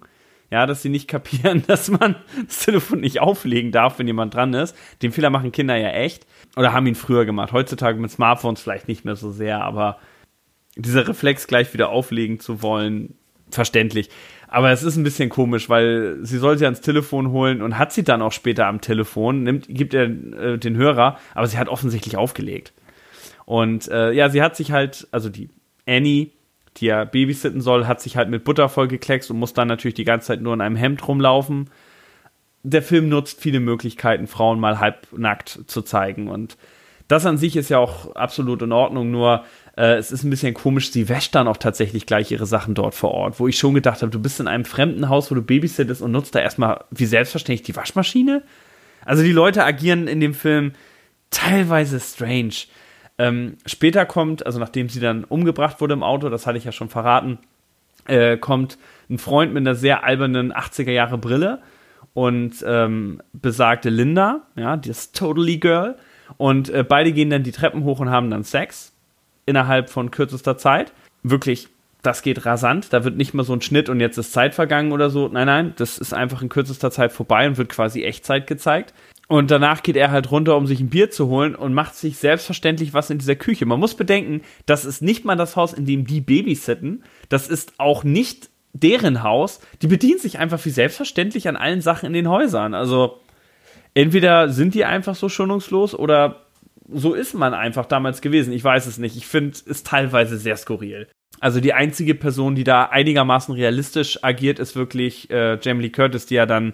Ja, 0.52 0.66
dass 0.66 0.82
sie 0.82 0.90
nicht 0.90 1.08
kapieren, 1.08 1.64
dass 1.68 1.90
man 1.90 2.16
das 2.46 2.60
Telefon 2.60 3.00
nicht 3.00 3.22
auflegen 3.22 3.72
darf, 3.72 3.98
wenn 3.98 4.08
jemand 4.08 4.34
dran 4.34 4.54
ist. 4.54 4.76
Den 5.02 5.12
Fehler 5.12 5.30
machen 5.30 5.52
Kinder 5.52 5.78
ja 5.78 5.92
echt. 5.92 6.28
Oder 6.58 6.74
haben 6.74 6.88
ihn 6.88 6.96
früher 6.96 7.26
gemacht. 7.26 7.54
Heutzutage 7.54 8.00
mit 8.00 8.12
Smartphones 8.12 8.62
vielleicht 8.62 8.88
nicht 8.88 9.06
mehr 9.06 9.16
so 9.16 9.32
sehr, 9.32 9.64
aber 9.64 9.98
dieser 10.76 11.08
Reflex 11.08 11.48
gleich 11.48 11.74
wieder 11.74 11.90
auflegen 11.90 12.40
zu 12.40 12.62
wollen, 12.62 13.16
verständlich. 13.50 14.10
Aber 14.48 14.72
es 14.72 14.84
ist 14.84 14.98
ein 14.98 15.04
bisschen 15.04 15.30
komisch, 15.30 15.70
weil 15.70 16.18
sie 16.24 16.38
soll 16.38 16.58
sie 16.58 16.66
ans 16.66 16.82
Telefon 16.82 17.32
holen 17.32 17.62
und 17.62 17.78
hat 17.78 17.94
sie 17.94 18.04
dann 18.04 18.22
auch 18.22 18.34
später 18.34 18.68
am 18.68 18.82
Telefon, 18.82 19.44
nimmt, 19.44 19.66
gibt 19.70 19.94
ihr 19.94 20.04
äh, 20.04 20.58
den 20.58 20.76
Hörer, 20.76 21.18
aber 21.34 21.48
sie 21.48 21.58
hat 21.58 21.70
offensichtlich 21.70 22.18
aufgelegt. 22.18 22.74
Und 23.46 23.88
äh, 23.90 24.12
ja, 24.12 24.30
sie 24.30 24.42
hat 24.42 24.58
sich 24.58 24.72
halt, 24.72 25.08
also 25.12 25.30
die 25.30 25.50
Annie, 25.88 26.32
die 26.78 26.86
ja 26.86 27.04
babysitten 27.04 27.62
soll, 27.62 27.88
hat 27.88 28.02
sich 28.02 28.18
halt 28.18 28.30
mit 28.30 28.44
Butter 28.44 28.70
vollgekleckst 28.70 29.30
und 29.32 29.40
muss 29.40 29.54
dann 29.54 29.68
natürlich 29.68 29.96
die 29.96 30.06
ganze 30.06 30.28
Zeit 30.28 30.42
nur 30.42 30.54
in 30.54 30.62
einem 30.62 30.76
Hemd 30.76 31.08
rumlaufen. 31.08 31.70
der 32.64 32.84
Film 32.84 33.10
nutzt 33.10 33.42
viele 33.42 33.60
Möglichkeiten, 33.60 34.28
Frauen 34.28 34.60
mal 34.60 34.80
halbnackt 34.80 35.62
zu 35.66 35.82
zeigen. 35.82 36.28
Und 36.28 36.58
das 37.08 37.26
an 37.26 37.38
sich 37.38 37.58
ist 37.58 37.70
ja 37.70 37.80
auch 37.80 38.16
absolut 38.16 38.62
in 38.62 38.72
Ordnung, 38.72 39.12
nur 39.12 39.44
äh, 39.76 39.96
es 39.96 40.12
ist 40.12 40.24
ein 40.24 40.30
bisschen 40.30 40.54
komisch, 40.54 40.92
sie 40.92 41.10
wäscht 41.10 41.36
dann 41.36 41.48
auch 41.48 41.58
tatsächlich 41.58 42.06
gleich 42.06 42.32
ihre 42.32 42.46
Sachen 42.46 42.76
dort 42.76 42.96
vor 42.96 43.12
Ort, 43.12 43.40
wo 43.40 43.48
ich 43.48 43.58
schon 43.58 43.74
gedacht 43.74 44.02
habe, 44.02 44.12
du 44.12 44.20
bist 44.20 44.40
in 44.40 44.48
einem 44.48 44.66
fremden 44.66 45.10
Haus, 45.10 45.32
wo 45.32 45.36
du 45.36 45.42
babysittest 45.42 46.02
und 46.02 46.12
nutzt 46.12 46.36
da 46.36 46.40
erstmal 46.40 46.86
wie 46.92 47.06
selbstverständlich 47.06 47.64
die 47.64 47.76
Waschmaschine. 47.76 48.44
Also 49.04 49.24
die 49.24 49.32
Leute 49.32 49.64
agieren 49.66 50.08
in 50.08 50.20
dem 50.20 50.34
Film 50.34 50.74
teilweise 51.32 52.00
strange. 52.00 52.54
Ähm, 53.18 53.58
später 53.66 54.06
kommt, 54.06 54.46
also 54.46 54.60
nachdem 54.60 54.90
sie 54.90 55.00
dann 55.00 55.24
umgebracht 55.24 55.82
wurde 55.82 55.94
im 55.94 56.04
Auto, 56.04 56.30
das 56.30 56.48
hatte 56.48 56.58
ich 56.58 56.64
ja 56.64 56.72
schon 56.72 56.90
verraten, 56.90 57.40
äh, 58.08 58.38
kommt 58.38 58.78
ein 59.10 59.18
Freund 59.18 59.54
mit 59.54 59.62
einer 59.62 59.76
sehr 59.76 60.04
albernen 60.04 60.54
80er 60.54 60.92
Jahre 60.92 61.18
Brille 61.18 61.62
und 62.14 62.64
ähm, 62.66 63.22
besagte 63.34 63.90
Linda, 63.90 64.42
ja, 64.56 64.78
das 64.78 65.12
Totally 65.12 65.58
Girl. 65.58 65.96
Und 66.38 66.70
äh, 66.70 66.84
beide 66.84 67.12
gehen 67.12 67.30
dann 67.30 67.44
die 67.44 67.52
Treppen 67.52 67.84
hoch 67.84 68.00
und 68.00 68.10
haben 68.10 68.30
dann 68.30 68.44
Sex 68.44 68.94
innerhalb 69.46 69.90
von 69.90 70.12
kürzester 70.12 70.58
Zeit. 70.58 70.94
Wirklich, 71.24 71.68
das 72.02 72.22
geht 72.22 72.46
rasant. 72.46 72.94
Da 72.94 73.04
wird 73.04 73.18
nicht 73.18 73.34
mal 73.34 73.44
so 73.44 73.54
ein 73.54 73.62
Schnitt 73.62 73.90
und 73.90 74.00
jetzt 74.00 74.18
ist 74.18 74.34
Zeit 74.34 74.56
vergangen 74.56 74.92
oder 74.92 75.10
so. 75.10 75.28
Nein, 75.28 75.48
nein, 75.48 75.74
das 75.78 75.98
ist 75.98 76.14
einfach 76.14 76.42
in 76.42 76.50
kürzester 76.50 76.92
Zeit 76.92 77.12
vorbei 77.12 77.48
und 77.48 77.58
wird 77.58 77.70
quasi 77.70 78.04
Echtzeit 78.04 78.48
gezeigt. 78.48 78.94
Und 79.32 79.50
danach 79.50 79.82
geht 79.82 79.96
er 79.96 80.12
halt 80.12 80.30
runter, 80.30 80.58
um 80.58 80.68
sich 80.68 80.82
ein 80.82 80.90
Bier 80.90 81.10
zu 81.10 81.30
holen 81.30 81.56
und 81.56 81.74
macht 81.74 81.96
sich 81.96 82.18
selbstverständlich 82.18 82.94
was 82.94 83.10
in 83.10 83.18
dieser 83.18 83.38
Küche. 83.38 83.66
Man 83.66 83.80
muss 83.80 83.96
bedenken, 83.96 84.42
das 84.66 84.84
ist 84.84 85.02
nicht 85.02 85.24
mal 85.24 85.38
das 85.38 85.56
Haus, 85.56 85.72
in 85.72 85.86
dem 85.86 86.06
die 86.06 86.20
babysitten. 86.20 87.06
Das 87.30 87.48
ist 87.48 87.76
auch 87.78 88.04
nicht 88.04 88.50
deren 88.74 89.24
Haus. 89.24 89.62
Die 89.82 89.88
bedient 89.88 90.20
sich 90.20 90.38
einfach 90.38 90.60
wie 90.66 90.70
selbstverständlich 90.70 91.48
an 91.48 91.56
allen 91.56 91.80
Sachen 91.80 92.08
in 92.08 92.12
den 92.12 92.28
Häusern. 92.28 92.74
Also 92.74 93.22
entweder 93.94 94.50
sind 94.50 94.74
die 94.74 94.84
einfach 94.84 95.16
so 95.16 95.30
schonungslos 95.30 95.96
oder 95.96 96.48
so 96.92 97.14
ist 97.14 97.34
man 97.34 97.54
einfach 97.54 97.86
damals 97.86 98.20
gewesen. 98.20 98.52
Ich 98.52 98.66
weiß 98.66 98.86
es 98.86 98.98
nicht. 98.98 99.16
Ich 99.16 99.28
finde 99.28 99.58
es 99.66 99.84
teilweise 99.84 100.38
sehr 100.38 100.58
skurril. 100.58 101.08
Also 101.40 101.62
die 101.62 101.72
einzige 101.72 102.16
Person, 102.16 102.56
die 102.56 102.66
da 102.66 102.88
einigermaßen 102.88 103.56
realistisch 103.56 104.26
agiert, 104.26 104.60
ist 104.60 104.76
wirklich 104.76 105.30
äh, 105.32 105.58
Jamie 105.62 105.84
Lee 105.84 105.90
Curtis, 105.90 106.26
die 106.26 106.36
ja 106.36 106.46
dann 106.46 106.74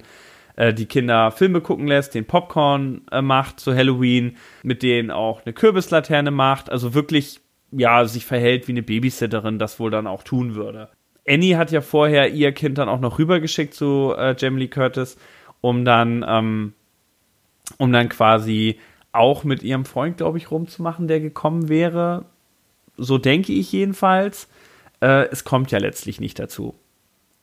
äh, 0.58 0.74
die 0.74 0.88
Kinder 0.88 1.32
Filme 1.32 1.62
gucken 1.62 1.88
lässt, 1.88 2.14
den 2.14 2.26
Popcorn 2.26 3.02
äh, 3.12 3.22
macht 3.22 3.62
zu 3.62 3.74
Halloween, 3.74 4.36
mit 4.64 4.84
denen 4.84 5.12
auch 5.12 5.46
eine 5.46 5.54
Kürbislaterne 5.54 6.32
macht, 6.32 6.70
also 6.70 6.94
wirklich 6.94 7.40
ja 7.72 8.06
sich 8.06 8.26
verhält 8.26 8.68
wie 8.68 8.74
eine 8.74 8.84
Babysitterin 8.84 9.60
das 9.60 9.80
wohl 9.80 9.92
dann 9.92 10.08
auch 10.08 10.24
tun 10.24 10.56
würde. 10.56 10.90
Annie 11.28 11.58
hat 11.58 11.72
ja 11.72 11.82
vorher 11.82 12.32
ihr 12.32 12.52
Kind 12.54 12.78
dann 12.78 12.90
auch 12.90 13.00
noch 13.00 13.20
rübergeschickt 13.20 13.74
zu 13.74 14.14
äh, 14.18 14.36
Jamie 14.38 14.62
Lee 14.62 14.68
Curtis, 14.68 15.18
um 15.62 15.86
dann 15.86 16.26
ähm, 16.28 16.74
um 17.78 17.92
dann 17.92 18.10
quasi 18.10 18.80
auch 19.12 19.44
mit 19.44 19.62
ihrem 19.62 19.86
Freund, 19.86 20.18
glaube 20.18 20.38
ich, 20.38 20.52
rumzumachen, 20.52 21.08
der 21.08 21.20
gekommen 21.20 21.70
wäre. 21.70 22.26
So 22.98 23.18
denke 23.18 23.52
ich 23.52 23.72
jedenfalls. 23.72 24.48
Äh, 25.02 25.28
es 25.30 25.44
kommt 25.44 25.72
ja 25.72 25.80
letztlich 25.80 26.20
nicht 26.20 26.40
dazu 26.40 26.76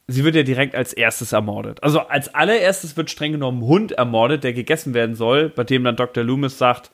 sie 0.06 0.24
wird 0.24 0.34
ja 0.34 0.42
direkt 0.42 0.74
als 0.74 0.92
erstes 0.92 1.32
ermordet. 1.32 1.82
Also 1.82 2.00
als 2.00 2.34
allererstes 2.34 2.96
wird 2.96 3.10
streng 3.10 3.32
genommen 3.32 3.62
Hund 3.62 3.92
ermordet, 3.92 4.44
der 4.44 4.52
gegessen 4.52 4.94
werden 4.94 5.14
soll, 5.14 5.48
bei 5.48 5.64
dem 5.64 5.84
dann 5.84 5.96
Dr. 5.96 6.24
Loomis 6.24 6.58
sagt, 6.58 6.90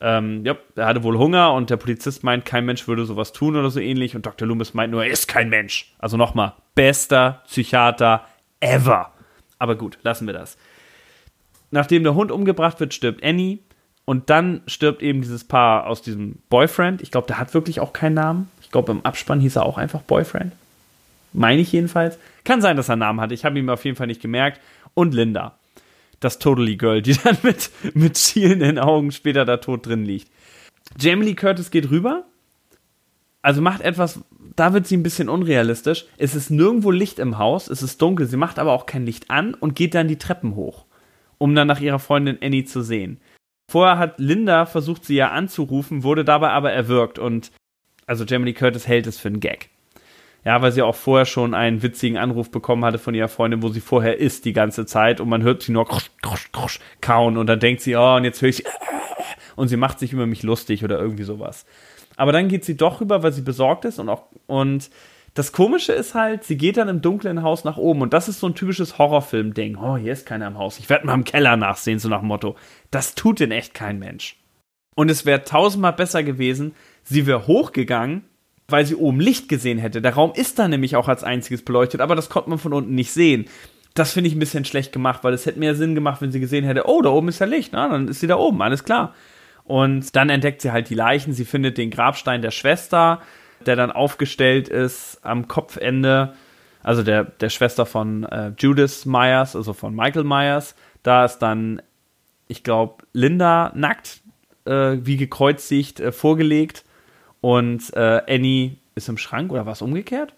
ähm, 0.00 0.44
ja, 0.44 0.56
er 0.76 0.86
hatte 0.86 1.02
wohl 1.02 1.18
Hunger 1.18 1.52
und 1.54 1.70
der 1.70 1.76
Polizist 1.76 2.24
meint, 2.24 2.44
kein 2.44 2.64
Mensch 2.64 2.86
würde 2.86 3.04
sowas 3.04 3.32
tun 3.32 3.56
oder 3.56 3.70
so 3.70 3.80
ähnlich 3.80 4.14
und 4.14 4.26
Dr. 4.26 4.46
Loomis 4.46 4.74
meint 4.74 4.92
nur, 4.92 5.04
er 5.04 5.10
ist 5.10 5.28
kein 5.28 5.48
Mensch. 5.48 5.94
Also 5.98 6.16
nochmal, 6.16 6.52
bester 6.74 7.42
Psychiater 7.46 8.24
ever. 8.60 9.12
Aber 9.58 9.76
gut, 9.76 9.98
lassen 10.02 10.26
wir 10.26 10.34
das. 10.34 10.56
Nachdem 11.70 12.02
der 12.02 12.14
Hund 12.14 12.30
umgebracht 12.30 12.80
wird, 12.80 12.94
stirbt 12.94 13.24
Annie 13.24 13.60
und 14.04 14.30
dann 14.30 14.62
stirbt 14.66 15.02
eben 15.02 15.22
dieses 15.22 15.44
Paar 15.44 15.86
aus 15.86 16.02
diesem 16.02 16.38
Boyfriend. 16.50 17.00
Ich 17.02 17.10
glaube, 17.10 17.26
der 17.26 17.38
hat 17.38 17.54
wirklich 17.54 17.80
auch 17.80 17.92
keinen 17.92 18.14
Namen. 18.14 18.50
Ich 18.60 18.70
glaube, 18.70 18.92
im 18.92 19.04
Abspann 19.04 19.40
hieß 19.40 19.56
er 19.56 19.64
auch 19.64 19.78
einfach 19.78 20.02
Boyfriend. 20.02 20.52
Meine 21.34 21.60
ich 21.60 21.72
jedenfalls. 21.72 22.18
Kann 22.44 22.62
sein, 22.62 22.76
dass 22.76 22.88
er 22.88 22.92
einen 22.92 23.00
Namen 23.00 23.20
hat. 23.20 23.32
Ich 23.32 23.44
habe 23.44 23.58
ihn 23.58 23.66
mir 23.66 23.72
auf 23.72 23.84
jeden 23.84 23.96
Fall 23.96 24.06
nicht 24.06 24.22
gemerkt. 24.22 24.60
Und 24.94 25.12
Linda. 25.12 25.58
Das 26.20 26.38
Totally 26.38 26.76
Girl, 26.76 27.02
die 27.02 27.14
dann 27.24 27.36
mit, 27.42 27.70
mit 27.92 28.16
schielenden 28.16 28.78
Augen 28.78 29.10
später 29.10 29.44
da 29.44 29.58
tot 29.58 29.86
drin 29.86 30.04
liegt. 30.04 30.30
Jamie 30.98 31.26
Lee 31.26 31.34
Curtis 31.34 31.70
geht 31.70 31.90
rüber. 31.90 32.24
Also 33.42 33.60
macht 33.60 33.82
etwas, 33.82 34.20
da 34.56 34.72
wird 34.72 34.86
sie 34.86 34.96
ein 34.96 35.02
bisschen 35.02 35.28
unrealistisch. 35.28 36.06
Es 36.16 36.34
ist 36.34 36.50
nirgendwo 36.50 36.90
Licht 36.90 37.18
im 37.18 37.36
Haus, 37.36 37.68
es 37.68 37.82
ist 37.82 38.00
dunkel. 38.00 38.26
Sie 38.26 38.38
macht 38.38 38.58
aber 38.58 38.72
auch 38.72 38.86
kein 38.86 39.04
Licht 39.04 39.28
an 39.28 39.52
und 39.52 39.74
geht 39.74 39.94
dann 39.94 40.08
die 40.08 40.16
Treppen 40.16 40.54
hoch, 40.54 40.86
um 41.36 41.54
dann 41.54 41.66
nach 41.66 41.80
ihrer 41.80 41.98
Freundin 41.98 42.38
Annie 42.40 42.64
zu 42.64 42.80
sehen. 42.80 43.20
Vorher 43.70 43.98
hat 43.98 44.18
Linda 44.18 44.66
versucht, 44.66 45.04
sie 45.04 45.16
ja 45.16 45.30
anzurufen, 45.30 46.04
wurde 46.04 46.24
dabei 46.24 46.50
aber 46.50 46.72
erwürgt 46.72 47.18
und 47.18 47.50
also 48.06 48.24
Jamie 48.24 48.46
Lee 48.46 48.52
Curtis 48.52 48.86
hält 48.86 49.06
es 49.06 49.18
für 49.18 49.28
einen 49.28 49.40
Gag. 49.40 49.70
Ja, 50.44 50.60
weil 50.60 50.72
sie 50.72 50.82
auch 50.82 50.94
vorher 50.94 51.24
schon 51.24 51.54
einen 51.54 51.82
witzigen 51.82 52.18
Anruf 52.18 52.50
bekommen 52.50 52.84
hatte 52.84 52.98
von 52.98 53.14
ihrer 53.14 53.28
Freundin, 53.28 53.62
wo 53.62 53.68
sie 53.68 53.80
vorher 53.80 54.18
ist 54.18 54.44
die 54.44 54.52
ganze 54.52 54.84
Zeit 54.84 55.20
und 55.20 55.28
man 55.28 55.42
hört 55.42 55.62
sie 55.62 55.72
nur 55.72 55.86
krusch, 55.86 56.10
krusch, 56.20 56.52
krusch, 56.52 56.80
kauen 57.00 57.38
und 57.38 57.46
dann 57.46 57.60
denkt 57.60 57.80
sie, 57.80 57.96
oh, 57.96 58.16
und 58.16 58.24
jetzt 58.24 58.42
höre 58.42 58.50
ich 58.50 58.64
und 59.56 59.68
sie 59.68 59.78
macht 59.78 59.98
sich 59.98 60.12
über 60.12 60.26
mich 60.26 60.42
lustig 60.42 60.84
oder 60.84 60.98
irgendwie 60.98 61.24
sowas. 61.24 61.64
Aber 62.16 62.30
dann 62.32 62.48
geht 62.48 62.64
sie 62.64 62.76
doch 62.76 63.00
rüber, 63.00 63.22
weil 63.22 63.32
sie 63.32 63.40
besorgt 63.40 63.86
ist 63.86 63.98
und 63.98 64.08
auch 64.10 64.24
und 64.46 64.90
das 65.32 65.50
Komische 65.50 65.92
ist 65.92 66.14
halt, 66.14 66.44
sie 66.44 66.56
geht 66.56 66.76
dann 66.76 66.88
im 66.88 67.00
dunklen 67.00 67.42
Haus 67.42 67.64
nach 67.64 67.76
oben 67.76 68.02
und 68.02 68.12
das 68.12 68.28
ist 68.28 68.38
so 68.38 68.46
ein 68.46 68.54
typisches 68.54 68.98
Horrorfilm-Ding. 68.98 69.76
Oh, 69.76 69.96
hier 69.96 70.12
ist 70.12 70.26
keiner 70.26 70.46
im 70.46 70.58
Haus. 70.58 70.78
Ich 70.78 70.88
werde 70.88 71.06
mal 71.06 71.14
im 71.14 71.24
Keller 71.24 71.56
nachsehen, 71.56 71.98
so 71.98 72.08
nach 72.08 72.20
dem 72.20 72.28
Motto. 72.28 72.54
Das 72.92 73.16
tut 73.16 73.40
denn 73.40 73.50
echt 73.50 73.74
kein 73.74 73.98
Mensch. 73.98 74.36
Und 74.94 75.10
es 75.10 75.26
wäre 75.26 75.42
tausendmal 75.42 75.92
besser 75.92 76.22
gewesen, 76.22 76.76
sie 77.02 77.26
wäre 77.26 77.48
hochgegangen 77.48 78.24
weil 78.68 78.86
sie 78.86 78.96
oben 78.96 79.20
Licht 79.20 79.48
gesehen 79.48 79.78
hätte. 79.78 80.00
Der 80.00 80.14
Raum 80.14 80.32
ist 80.34 80.58
da 80.58 80.68
nämlich 80.68 80.96
auch 80.96 81.08
als 81.08 81.24
einziges 81.24 81.64
beleuchtet, 81.64 82.00
aber 82.00 82.16
das 82.16 82.30
konnte 82.30 82.50
man 82.50 82.58
von 82.58 82.72
unten 82.72 82.94
nicht 82.94 83.12
sehen. 83.12 83.46
Das 83.94 84.12
finde 84.12 84.28
ich 84.28 84.34
ein 84.34 84.40
bisschen 84.40 84.64
schlecht 84.64 84.92
gemacht, 84.92 85.22
weil 85.22 85.34
es 85.34 85.46
hätte 85.46 85.58
mehr 85.58 85.74
Sinn 85.74 85.94
gemacht, 85.94 86.20
wenn 86.20 86.32
sie 86.32 86.40
gesehen 86.40 86.64
hätte, 86.64 86.88
oh, 86.88 87.02
da 87.02 87.10
oben 87.10 87.28
ist 87.28 87.38
ja 87.38 87.46
Licht, 87.46 87.72
na, 87.72 87.88
dann 87.88 88.08
ist 88.08 88.20
sie 88.20 88.26
da 88.26 88.36
oben, 88.36 88.60
alles 88.62 88.84
klar. 88.84 89.14
Und 89.64 90.16
dann 90.16 90.30
entdeckt 90.30 90.62
sie 90.62 90.72
halt 90.72 90.90
die 90.90 90.94
Leichen, 90.94 91.32
sie 91.32 91.44
findet 91.44 91.78
den 91.78 91.90
Grabstein 91.90 92.42
der 92.42 92.50
Schwester, 92.50 93.22
der 93.64 93.76
dann 93.76 93.92
aufgestellt 93.92 94.68
ist 94.68 95.20
am 95.22 95.48
Kopfende, 95.48 96.34
also 96.82 97.02
der, 97.02 97.24
der 97.24 97.48
Schwester 97.48 97.86
von 97.86 98.24
äh, 98.24 98.52
Judith 98.58 99.06
Myers, 99.06 99.56
also 99.56 99.72
von 99.72 99.94
Michael 99.94 100.24
Myers. 100.24 100.74
Da 101.02 101.24
ist 101.24 101.38
dann, 101.38 101.80
ich 102.48 102.62
glaube, 102.62 103.04
Linda 103.12 103.72
nackt, 103.74 104.20
äh, 104.66 104.98
wie 105.00 105.16
gekreuzigt, 105.16 106.00
äh, 106.00 106.12
vorgelegt 106.12 106.84
und 107.44 107.92
äh, 107.92 108.22
Annie 108.26 108.78
ist 108.94 109.10
im 109.10 109.18
Schrank 109.18 109.52
oder 109.52 109.66
was 109.66 109.82
umgekehrt? 109.82 110.32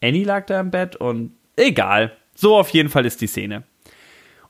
Annie 0.00 0.22
lag 0.22 0.46
da 0.46 0.60
im 0.60 0.70
Bett 0.70 0.94
und 0.94 1.32
egal. 1.56 2.12
So 2.36 2.54
auf 2.54 2.68
jeden 2.68 2.88
Fall 2.88 3.04
ist 3.04 3.20
die 3.20 3.26
Szene. 3.26 3.64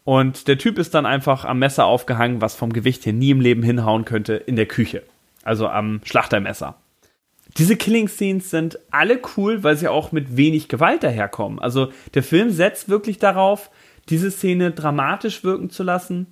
Und 0.04 0.46
der 0.46 0.58
Typ 0.58 0.76
ist 0.76 0.92
dann 0.92 1.06
einfach 1.06 1.46
am 1.46 1.60
Messer 1.60 1.86
aufgehangen, 1.86 2.42
was 2.42 2.54
vom 2.54 2.70
Gewicht 2.70 3.06
her 3.06 3.14
nie 3.14 3.30
im 3.30 3.40
Leben 3.40 3.62
hinhauen 3.62 4.04
könnte, 4.04 4.34
in 4.34 4.56
der 4.56 4.66
Küche. 4.66 5.04
Also 5.42 5.66
am 5.66 6.02
Schlachtermesser. 6.04 6.76
Diese 7.56 7.76
Killing-Scenes 7.76 8.50
sind 8.50 8.78
alle 8.90 9.18
cool, 9.38 9.62
weil 9.64 9.78
sie 9.78 9.88
auch 9.88 10.12
mit 10.12 10.36
wenig 10.36 10.68
Gewalt 10.68 11.02
daherkommen. 11.02 11.60
Also 11.60 11.92
der 12.12 12.22
Film 12.22 12.50
setzt 12.50 12.90
wirklich 12.90 13.16
darauf, 13.16 13.70
diese 14.10 14.30
Szene 14.30 14.72
dramatisch 14.72 15.44
wirken 15.44 15.70
zu 15.70 15.82
lassen, 15.82 16.26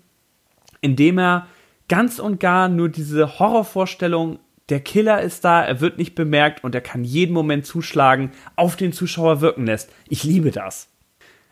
indem 0.82 1.18
er 1.18 1.46
ganz 1.88 2.18
und 2.18 2.38
gar 2.38 2.68
nur 2.68 2.90
diese 2.90 3.38
Horrorvorstellung 3.38 4.38
der 4.72 4.80
Killer 4.80 5.20
ist 5.20 5.44
da, 5.44 5.62
er 5.62 5.82
wird 5.82 5.98
nicht 5.98 6.14
bemerkt 6.14 6.64
und 6.64 6.74
er 6.74 6.80
kann 6.80 7.04
jeden 7.04 7.34
Moment 7.34 7.66
zuschlagen, 7.66 8.32
auf 8.56 8.74
den 8.74 8.94
Zuschauer 8.94 9.42
wirken 9.42 9.66
lässt. 9.66 9.92
Ich 10.08 10.24
liebe 10.24 10.50
das. 10.50 10.88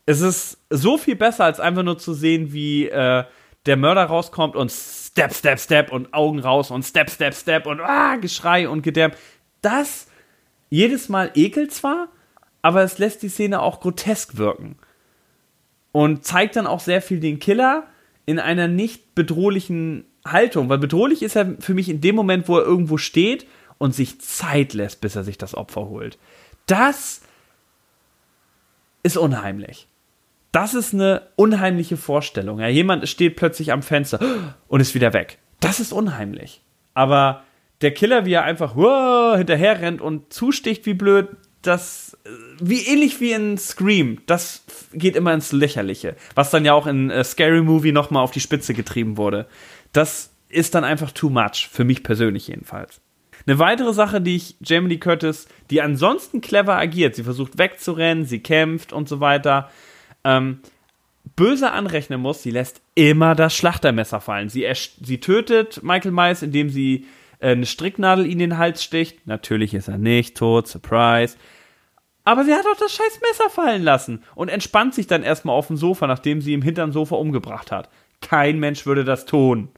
Es 0.06 0.22
ist 0.22 0.56
so 0.70 0.96
viel 0.96 1.16
besser, 1.16 1.44
als 1.44 1.61
einfach 1.61 1.83
nur 1.83 1.98
zu 1.98 2.14
sehen, 2.14 2.54
wie 2.54 2.88
äh, 2.88 3.24
der 3.66 3.76
Mörder 3.76 4.04
rauskommt 4.04 4.56
und 4.56 4.72
Step, 4.72 5.35
Step, 5.35 5.61
Step 5.61 5.92
und 5.92 6.14
Augen 6.14 6.38
raus 6.38 6.70
und 6.70 6.83
Step, 6.83 7.11
Step, 7.11 7.35
Step 7.35 7.66
und 7.66 7.83
ah, 7.83 8.16
Geschrei 8.16 8.66
und 8.66 8.80
Gedärm. 8.80 9.12
Das 9.61 10.06
jedes 10.70 11.11
Mal 11.11 11.30
ekelt 11.35 11.74
zwar, 11.74 12.09
aber 12.62 12.83
es 12.85 12.96
lässt 12.96 13.22
die 13.22 13.28
Szene 13.28 13.61
auch 13.61 13.80
grotesk 13.80 14.38
wirken. 14.38 14.76
Und 15.92 16.24
zeigt 16.24 16.56
dann 16.56 16.66
auch 16.66 16.80
sehr 16.80 17.02
viel 17.02 17.20
den 17.20 17.38
Killer 17.38 17.87
in 18.24 18.38
einer 18.38 18.66
nicht 18.66 19.14
bedrohlichen 19.14 20.06
Haltung, 20.24 20.68
weil 20.68 20.78
bedrohlich 20.78 21.22
ist 21.22 21.37
er 21.37 21.56
für 21.61 21.74
mich 21.74 21.88
in 21.88 22.00
dem 22.00 22.14
Moment, 22.14 22.48
wo 22.48 22.59
er 22.59 22.64
irgendwo 22.64 22.98
steht 22.98 23.46
und 23.78 23.94
sich 23.94 24.20
Zeit 24.20 24.74
lässt, 24.74 25.00
bis 25.00 25.16
er 25.16 25.24
sich 25.24 25.38
das 25.38 25.54
Opfer 25.54 25.88
holt. 25.88 26.18
Das 26.66 27.22
ist 29.02 29.16
unheimlich. 29.16 29.87
Das 30.52 30.74
ist 30.74 30.92
eine 30.92 31.22
unheimliche 31.37 31.96
Vorstellung. 31.96 32.59
Ja, 32.59 32.68
jemand 32.68 33.09
steht 33.09 33.37
plötzlich 33.37 33.72
am 33.72 33.83
Fenster 33.83 34.20
und 34.68 34.80
ist 34.80 34.94
wieder 34.94 35.12
weg. 35.12 35.38
Das 35.61 35.80
ist 35.80 35.92
unheimlich. 35.92 36.61
Aber 36.92 37.44
der 37.80 37.92
Killer, 37.92 38.26
wie 38.26 38.33
er 38.33 38.44
einfach 38.44 38.76
wow, 38.76 39.37
hinterher 39.37 39.80
rennt 39.80 40.00
und 40.00 40.33
zusticht 40.33 40.87
wie 40.87 40.94
blöd, 40.94 41.28
das, 41.62 42.16
wie 42.59 42.87
ähnlich 42.87 43.20
wie 43.20 43.33
in 43.33 43.59
Scream, 43.59 44.22
das 44.26 44.64
geht 44.92 45.14
immer 45.14 45.35
ins 45.35 45.52
Lächerliche. 45.52 46.16
Was 46.35 46.50
dann 46.50 46.64
ja 46.64 46.72
auch 46.72 46.87
in 46.87 47.11
äh, 47.11 47.22
Scary 47.22 47.62
Movie 47.62 47.92
nochmal 47.92 48.22
auf 48.22 48.30
die 48.30 48.40
Spitze 48.40 48.74
getrieben 48.74 49.16
wurde. 49.16 49.46
Das 49.92 50.33
ist 50.48 50.74
dann 50.74 50.85
einfach 50.85 51.12
too 51.12 51.31
much, 51.31 51.68
für 51.70 51.85
mich 51.85 52.03
persönlich 52.03 52.48
jedenfalls. 52.48 53.00
Eine 53.46 53.59
weitere 53.59 53.92
Sache, 53.92 54.20
die 54.20 54.37
ich 54.37 54.57
Jamie 54.61 54.88
Lee 54.88 54.98
Curtis, 54.98 55.48
die 55.70 55.81
ansonsten 55.81 56.40
clever 56.40 56.76
agiert, 56.76 57.14
sie 57.14 57.24
versucht 57.24 57.59
wegzurennen, 57.59 58.24
sie 58.24 58.40
kämpft 58.40 58.92
und 58.92 59.09
so 59.09 59.20
weiter, 59.20 59.70
ähm, 60.24 60.61
böse 61.37 61.70
anrechnen 61.70 62.20
muss, 62.20 62.42
sie 62.42 62.50
lässt 62.50 62.83
immer 62.94 63.35
das 63.35 63.57
Schlachtermesser 63.57 64.20
fallen. 64.20 64.48
Sie, 64.48 64.66
sie 64.74 65.20
tötet 65.20 65.83
Michael 65.83 66.12
Myers, 66.12 66.42
indem 66.42 66.68
sie 66.68 67.07
äh, 67.38 67.53
eine 67.53 67.66
Stricknadel 67.66 68.26
in 68.26 68.38
den 68.38 68.59
Hals 68.59 68.85
sticht. 68.85 69.26
Natürlich 69.26 69.74
ist 69.74 69.88
er 69.88 69.98
nicht 69.98 70.37
tot, 70.37 70.68
Surprise. 70.68 71.37
Aber 72.24 72.44
sie 72.44 72.53
hat 72.53 72.66
auch 72.66 72.79
das 72.79 72.92
scheiß 72.92 73.20
Messer 73.22 73.50
fallen 73.50 73.83
lassen 73.83 74.22
und 74.35 74.48
entspannt 74.48 74.94
sich 74.94 75.07
dann 75.07 75.22
erstmal 75.22 75.57
auf 75.57 75.68
dem 75.68 75.76
Sofa, 75.76 76.07
nachdem 76.07 76.42
sie 76.42 76.53
ihm 76.53 76.62
hinterm 76.62 76.92
Sofa 76.92 77.16
umgebracht 77.16 77.72
hat. 77.72 77.88
Kein 78.20 78.59
Mensch 78.59 78.85
würde 78.85 79.05
das 79.05 79.24
tun. 79.24 79.70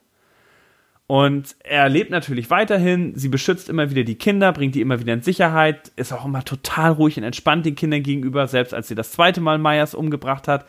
Und 1.12 1.56
er 1.62 1.90
lebt 1.90 2.10
natürlich 2.10 2.48
weiterhin. 2.48 3.14
Sie 3.16 3.28
beschützt 3.28 3.68
immer 3.68 3.90
wieder 3.90 4.02
die 4.02 4.14
Kinder, 4.14 4.50
bringt 4.50 4.74
die 4.74 4.80
immer 4.80 4.98
wieder 4.98 5.12
in 5.12 5.20
Sicherheit, 5.20 5.92
ist 5.96 6.10
auch 6.10 6.24
immer 6.24 6.42
total 6.42 6.92
ruhig 6.92 7.18
und 7.18 7.22
entspannt 7.22 7.66
den 7.66 7.74
Kindern 7.74 8.02
gegenüber, 8.02 8.48
selbst 8.48 8.72
als 8.72 8.88
sie 8.88 8.94
das 8.94 9.12
zweite 9.12 9.42
Mal 9.42 9.58
Myers 9.58 9.94
umgebracht 9.94 10.48
hat. 10.48 10.64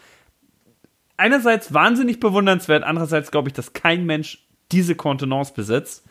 Einerseits 1.16 1.74
wahnsinnig 1.74 2.20
bewundernswert, 2.20 2.84
andererseits 2.84 3.32
glaube 3.32 3.48
ich, 3.48 3.54
dass 3.54 3.72
kein 3.72 4.06
Mensch 4.06 4.46
diese 4.74 4.96
Kontenance 4.96 5.54
besitzt. 5.54 6.04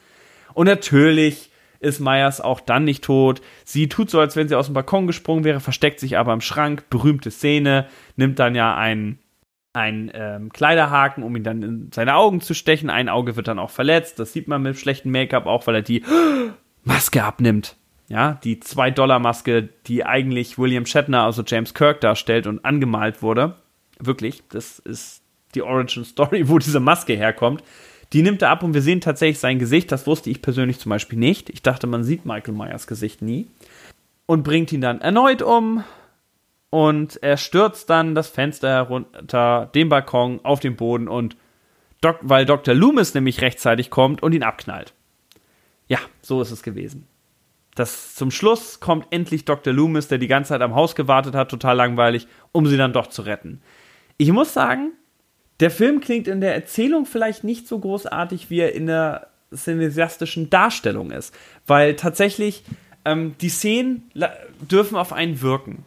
Und 0.55 0.65
natürlich 0.65 1.51
ist 1.81 2.01
Myers 2.01 2.41
auch 2.41 2.61
dann 2.61 2.85
nicht 2.85 3.05
tot. 3.05 3.43
Sie 3.67 3.91
tut 3.91 4.09
so, 4.09 4.19
als 4.19 4.35
wenn 4.35 4.49
sie 4.49 4.55
aus 4.55 4.65
dem 4.65 4.75
Balkon 4.75 5.07
gesprungen 5.07 5.45
wäre, 5.45 5.61
versteckt 5.61 6.01
sich 6.01 6.17
aber 6.17 6.33
im 6.33 6.41
Schrank. 6.41 6.89
Berühmte 6.89 7.31
Szene, 7.31 7.87
nimmt 8.17 8.39
dann 8.39 8.55
ja 8.55 8.75
einen 8.75 9.19
ein 9.73 10.11
ähm, 10.15 10.53
Kleiderhaken, 10.53 11.23
um 11.23 11.35
ihn 11.35 11.45
dann 11.45 11.63
in 11.63 11.93
seine 11.93 12.17
Augen 12.17 12.41
zu 12.41 12.55
stechen. 12.55 12.91
Ein 12.91 13.09
Auge 13.09 13.37
wird 13.37 13.49
dann 13.49 13.59
auch 13.59 13.71
verletzt. 13.71 14.19
Das 14.19 14.33
sieht 14.33 14.49
man 14.49 14.63
mit 14.63 14.79
schlechtem 14.79 15.11
Make-up 15.13 15.47
auch, 15.47 15.67
weil 15.67 15.77
er 15.77 15.83
die 15.83 16.05
Maske 16.85 17.25
abnimmt. 17.25 17.77
Ja, 18.09 18.39
die 18.45 18.57
2-Dollar-Maske, 18.57 19.71
die 19.87 20.05
eigentlich 20.05 20.59
William 20.59 20.85
Shatner, 20.85 21.23
also 21.23 21.43
James 21.47 21.73
Kirk, 21.73 22.03
darstellt 22.03 22.47
und 22.47 22.65
angemalt 22.65 23.23
wurde. 23.23 23.57
Wirklich, 23.99 24.43
das 24.51 24.79
ist 24.81 25.23
die 25.55 25.63
Origin 25.63 26.05
Story, 26.05 26.49
wo 26.49 26.59
diese 26.59 26.81
Maske 26.81 27.15
herkommt. 27.15 27.63
Die 28.13 28.23
nimmt 28.23 28.43
er 28.43 28.51
ab 28.51 28.63
und 28.63 28.75
wir 28.75 28.83
sehen 28.83 29.01
tatsächlich 29.01 29.39
sein 29.39 29.59
Gesicht. 29.59 29.91
Das 29.91 30.07
wusste 30.07 30.29
ich 30.29 30.43
persönlich 30.43 30.79
zum 30.79 30.91
Beispiel 30.91 31.19
nicht. 31.19 31.49
Ich 31.49 31.63
dachte, 31.63 31.87
man 31.87 32.05
sieht 32.05 32.27
Michael 32.27 32.55
Myers 32.55 32.87
Gesicht 32.87 33.23
nie. 33.23 33.49
Und 34.27 34.43
bringt 34.43 34.71
ihn 34.73 34.83
dann 34.83 35.01
erneut 35.01 35.41
um 35.41 35.83
und 36.73 37.23
er 37.23 37.37
stürzt 37.37 37.91
dann 37.91 38.15
das 38.15 38.29
Fenster 38.29 38.71
herunter, 38.71 39.69
den 39.75 39.91
Balkon 39.91 40.41
auf 40.43 40.59
den 40.59 40.75
Boden 40.75 41.07
und 41.07 41.37
Dok 42.01 42.21
weil 42.23 42.47
Dr. 42.47 42.75
Loomis 42.75 43.13
nämlich 43.13 43.43
rechtzeitig 43.43 43.91
kommt 43.91 44.23
und 44.23 44.33
ihn 44.33 44.43
abknallt. 44.43 44.95
Ja, 45.87 45.99
so 46.23 46.41
ist 46.41 46.51
es 46.51 46.63
gewesen. 46.63 47.07
Das 47.75 48.15
zum 48.15 48.31
Schluss 48.31 48.81
kommt 48.81 49.07
endlich 49.11 49.45
Dr. 49.45 49.71
Loomis, 49.71 50.09
der 50.09 50.17
die 50.17 50.29
ganze 50.29 50.49
Zeit 50.49 50.63
am 50.63 50.75
Haus 50.75 50.95
gewartet 50.95 51.35
hat, 51.35 51.51
total 51.51 51.77
langweilig, 51.77 52.27
um 52.53 52.67
sie 52.67 52.79
dann 52.79 52.95
doch 52.95 53.09
zu 53.09 53.21
retten. 53.21 53.61
Ich 54.17 54.33
muss 54.33 54.55
sagen, 54.55 54.93
der 55.61 55.71
Film 55.71 56.01
klingt 56.01 56.27
in 56.27 56.41
der 56.41 56.55
Erzählung 56.55 57.05
vielleicht 57.05 57.45
nicht 57.45 57.69
so 57.69 57.79
großartig, 57.81 58.49
wie 58.49 58.61
er 58.61 58.75
in 58.75 58.87
der 58.87 59.29
cineastischen 59.55 60.49
Darstellung 60.49 61.11
ist, 61.11 61.35
weil 61.67 61.97
tatsächlich 61.97 62.65
ähm, 63.05 63.35
die 63.43 63.51
Szenen 63.51 64.11
dürfen 64.71 64.97
auf 64.97 65.13
einen 65.13 65.43
wirken 65.43 65.85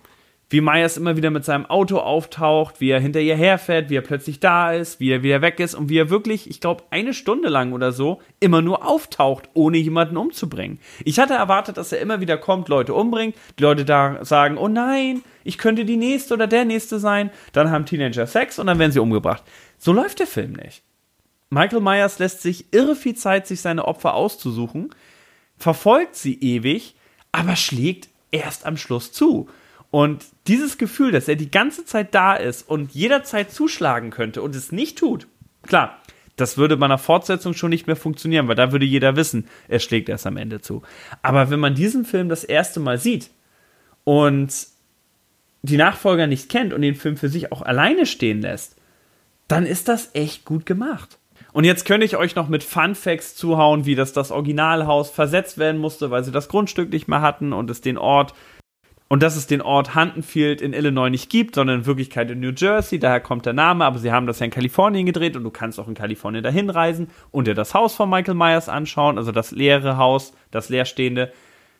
wie 0.49 0.61
Myers 0.61 0.97
immer 0.97 1.17
wieder 1.17 1.31
mit 1.31 1.43
seinem 1.43 1.65
Auto 1.65 1.97
auftaucht, 1.97 2.79
wie 2.79 2.89
er 2.89 2.99
hinter 2.99 3.19
ihr 3.19 3.35
herfährt, 3.35 3.89
wie 3.89 3.97
er 3.97 4.01
plötzlich 4.01 4.39
da 4.39 4.71
ist, 4.71 4.99
wie 4.99 5.09
er 5.09 5.23
wieder 5.23 5.41
weg 5.41 5.59
ist 5.59 5.73
und 5.73 5.89
wie 5.89 5.97
er 5.97 6.11
wirklich, 6.11 6.49
ich 6.49 6.61
glaube, 6.61 6.83
eine 6.91 7.13
Stunde 7.13 7.49
lang 7.49 7.73
oder 7.73 7.91
so 7.91 8.21
immer 8.39 8.61
nur 8.61 8.87
auftaucht, 8.87 9.49
ohne 9.53 9.77
jemanden 9.77 10.17
umzubringen. 10.17 10.79
Ich 11.03 11.19
hatte 11.19 11.33
erwartet, 11.33 11.77
dass 11.77 11.91
er 11.91 11.99
immer 11.99 12.21
wieder 12.21 12.37
kommt, 12.37 12.69
Leute 12.69 12.93
umbringt, 12.93 13.35
die 13.57 13.63
Leute 13.63 13.85
da 13.85 14.23
sagen, 14.23 14.57
oh 14.57 14.67
nein, 14.67 15.23
ich 15.43 15.57
könnte 15.57 15.83
die 15.83 15.97
nächste 15.97 16.35
oder 16.35 16.45
der 16.45 16.65
nächste 16.65 16.99
sein, 16.99 17.31
dann 17.51 17.71
haben 17.71 17.85
Teenager 17.85 18.27
Sex 18.27 18.59
und 18.59 18.67
dann 18.67 18.77
werden 18.77 18.91
sie 18.91 18.99
umgebracht. 18.99 19.43
So 19.79 19.93
läuft 19.93 20.19
der 20.19 20.27
Film 20.27 20.53
nicht. 20.53 20.83
Michael 21.49 21.81
Myers 21.81 22.19
lässt 22.19 22.41
sich 22.41 22.73
irre 22.73 22.95
viel 22.95 23.15
Zeit, 23.15 23.47
sich 23.47 23.61
seine 23.61 23.85
Opfer 23.85 24.13
auszusuchen, 24.13 24.89
verfolgt 25.57 26.15
sie 26.15 26.39
ewig, 26.39 26.95
aber 27.31 27.55
schlägt 27.55 28.09
erst 28.31 28.65
am 28.65 28.77
Schluss 28.77 29.11
zu. 29.11 29.47
Und 29.95 30.25
dieses 30.47 30.77
Gefühl, 30.77 31.13
dass 31.13 31.29
er 31.29 31.37
die 31.37 31.49
ganze 31.49 31.85
Zeit 31.85 32.13
da 32.13 32.35
ist 32.35 32.67
und 32.67 32.91
jederzeit 32.93 33.49
zuschlagen 33.49 34.09
könnte 34.09 34.41
und 34.41 34.53
es 34.53 34.73
nicht 34.73 34.97
tut, 34.97 35.25
klar, 35.61 36.01
das 36.35 36.57
würde 36.57 36.75
bei 36.75 36.85
einer 36.85 36.97
Fortsetzung 36.97 37.53
schon 37.53 37.69
nicht 37.69 37.87
mehr 37.87 37.95
funktionieren, 37.95 38.49
weil 38.49 38.55
da 38.55 38.73
würde 38.73 38.85
jeder 38.85 39.15
wissen, 39.15 39.47
er 39.69 39.79
schlägt 39.79 40.09
erst 40.09 40.27
am 40.27 40.35
Ende 40.35 40.59
zu. 40.59 40.81
Aber 41.21 41.49
wenn 41.49 41.61
man 41.61 41.75
diesen 41.75 42.03
Film 42.03 42.27
das 42.27 42.43
erste 42.43 42.81
Mal 42.81 42.97
sieht 42.97 43.29
und 44.03 44.67
die 45.61 45.77
Nachfolger 45.77 46.27
nicht 46.27 46.49
kennt 46.49 46.73
und 46.73 46.81
den 46.81 46.95
Film 46.95 47.15
für 47.15 47.29
sich 47.29 47.53
auch 47.53 47.61
alleine 47.61 48.05
stehen 48.05 48.41
lässt, 48.41 48.75
dann 49.47 49.65
ist 49.65 49.87
das 49.87 50.09
echt 50.13 50.43
gut 50.43 50.65
gemacht. 50.65 51.19
Und 51.53 51.63
jetzt 51.63 51.85
könnte 51.85 52.05
ich 52.05 52.17
euch 52.17 52.35
noch 52.35 52.49
mit 52.49 52.65
Fun 52.65 52.95
Facts 52.95 53.37
zuhauen, 53.37 53.85
wie 53.85 53.95
das 53.95 54.11
das 54.11 54.31
Originalhaus 54.31 55.09
versetzt 55.09 55.57
werden 55.57 55.79
musste, 55.79 56.11
weil 56.11 56.25
sie 56.25 56.33
das 56.33 56.49
Grundstück 56.49 56.91
nicht 56.91 57.07
mehr 57.07 57.21
hatten 57.21 57.53
und 57.53 57.69
es 57.69 57.79
den 57.79 57.97
Ort 57.97 58.33
und 59.07 59.21
dass 59.21 59.35
es 59.35 59.47
den 59.47 59.61
Ort 59.61 59.95
Huntonfield 59.95 60.61
in 60.61 60.73
Illinois 60.73 61.09
nicht 61.09 61.29
gibt, 61.29 61.55
sondern 61.55 61.79
in 61.79 61.85
Wirklichkeit 61.85 62.31
in 62.31 62.39
New 62.39 62.53
Jersey, 62.55 62.99
daher 62.99 63.19
kommt 63.19 63.45
der 63.45 63.53
Name, 63.53 63.85
aber 63.85 63.99
sie 63.99 64.11
haben 64.11 64.25
das 64.25 64.39
ja 64.39 64.45
in 64.45 64.51
Kalifornien 64.51 65.05
gedreht 65.05 65.35
und 65.35 65.43
du 65.43 65.51
kannst 65.51 65.79
auch 65.79 65.87
in 65.87 65.93
Kalifornien 65.93 66.43
dahin 66.43 66.69
reisen 66.69 67.09
und 67.31 67.47
dir 67.47 67.53
das 67.53 67.73
Haus 67.73 67.95
von 67.95 68.09
Michael 68.09 68.33
Myers 68.35 68.67
anschauen, 68.67 69.17
also 69.17 69.31
das 69.31 69.51
leere 69.51 69.97
Haus, 69.97 70.33
das 70.49 70.69
leerstehende, 70.69 71.31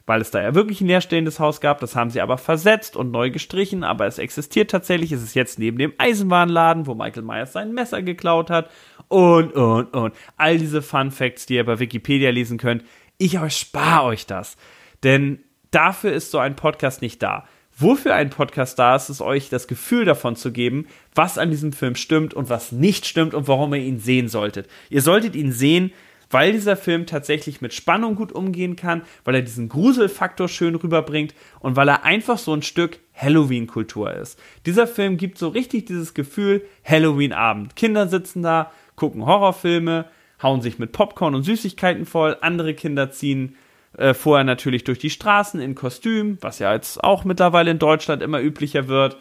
weil 0.06 0.22
es 0.22 0.30
da 0.30 0.40
ja 0.40 0.54
wirklich 0.54 0.82
ein 0.82 0.88
leerstehendes 0.88 1.40
Haus 1.40 1.62
gab, 1.62 1.80
das 1.80 1.96
haben 1.96 2.12
sie 2.12 2.22
aber 2.22 2.38
versetzt 2.38 2.96
und 2.96 3.10
neu 3.10 3.32
gestrichen, 3.32 3.84
aber 3.84 4.06
es 4.06 4.20
existiert 4.20 4.70
tatsächlich, 4.70 5.12
es 5.12 5.24
ist 5.24 5.34
jetzt 5.34 5.58
neben 5.58 5.80
dem 5.80 5.94
Eisenbahnladen, 5.98 6.86
wo 6.86 6.94
Michael 6.94 7.24
Myers 7.24 7.54
sein 7.54 7.74
Messer 7.74 8.04
geklaut 8.04 8.52
hat. 8.52 8.70
Und, 9.08 9.54
und, 9.54 9.96
und. 9.96 10.14
All 10.38 10.58
diese 10.58 10.82
Fun 10.82 11.12
Facts, 11.12 11.46
die 11.48 11.56
ihr 11.56 11.66
bei 11.66 11.80
Wikipedia 11.80 12.30
lesen 12.30 12.58
könnt, 12.58 12.84
ich 13.18 13.36
erspare 13.36 14.06
euch 14.06 14.26
das. 14.28 14.58
Denn 15.04 15.40
dafür 15.76 16.14
ist 16.14 16.32
so 16.32 16.40
ein 16.40 16.56
Podcast 16.56 17.02
nicht 17.02 17.22
da. 17.22 17.46
Wofür 17.78 18.16
ein 18.16 18.30
Podcast 18.30 18.80
da 18.80 18.96
ist, 18.96 19.10
ist 19.10 19.22
euch 19.22 19.50
das 19.50 19.68
Gefühl 19.68 20.06
davon 20.06 20.38
zu 20.38 20.54
geben, 20.54 20.88
was 21.14 21.38
an 21.38 21.52
diesem 21.52 21.74
Film 21.74 21.96
stimmt 21.96 22.34
und 22.34 22.50
was 22.50 22.72
nicht 22.72 23.06
stimmt 23.06 23.34
und 23.34 23.50
warum 23.50 23.74
ihr 23.74 23.82
ihn 23.82 24.00
sehen 24.00 24.30
solltet. 24.30 24.70
Ihr 24.90 25.02
solltet 25.02 25.36
ihn 25.36 25.52
sehen, 25.52 25.92
weil 26.30 26.54
dieser 26.54 26.78
Film 26.78 27.06
tatsächlich 27.06 27.60
mit 27.60 27.74
Spannung 27.74 28.16
gut 28.16 28.32
umgehen 28.32 28.78
kann, 28.78 29.02
weil 29.26 29.36
er 29.36 29.42
diesen 29.42 29.68
Gruselfaktor 29.68 30.48
schön 30.48 30.76
rüberbringt 30.76 31.36
und 31.60 31.76
weil 31.76 31.90
er 31.90 32.06
einfach 32.06 32.38
so 32.38 32.54
ein 32.54 32.62
Stück 32.62 33.00
Halloween-Kultur 33.14 34.14
ist. 34.14 34.40
Dieser 34.66 34.88
Film 34.88 35.18
gibt 35.18 35.38
so 35.38 35.50
richtig 35.50 35.86
dieses 35.86 36.14
Gefühl 36.14 36.64
Halloween-Abend. 36.86 37.76
Kinder 37.76 38.08
sitzen 38.08 38.42
da, 38.42 38.72
gucken 38.96 39.26
Horrorfilme, 39.26 40.06
hauen 40.42 40.62
sich 40.62 40.80
mit 40.80 40.94
Popcorn 40.94 41.36
und 41.36 41.44
Süßigkeiten 41.44 42.06
voll, 42.06 42.38
andere 42.40 42.74
Kinder 42.74 43.12
ziehen 43.12 43.58
äh, 43.98 44.14
vorher 44.14 44.44
natürlich 44.44 44.84
durch 44.84 45.00
die 45.00 45.10
Straßen 45.10 45.60
in 45.60 45.76
Kostüm, 45.76 46.38
was 46.42 46.60
ja 46.60 46.74
jetzt 46.74 47.04
auch 47.04 47.24
mittlerweile 47.24 47.72
in 47.72 47.80
Deutschland 47.80 48.22
immer 48.22 48.42
üblicher 48.42 48.88
wird. 48.88 49.18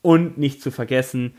Und 0.00 0.38
nicht 0.38 0.62
zu 0.62 0.70
vergessen, 0.70 1.34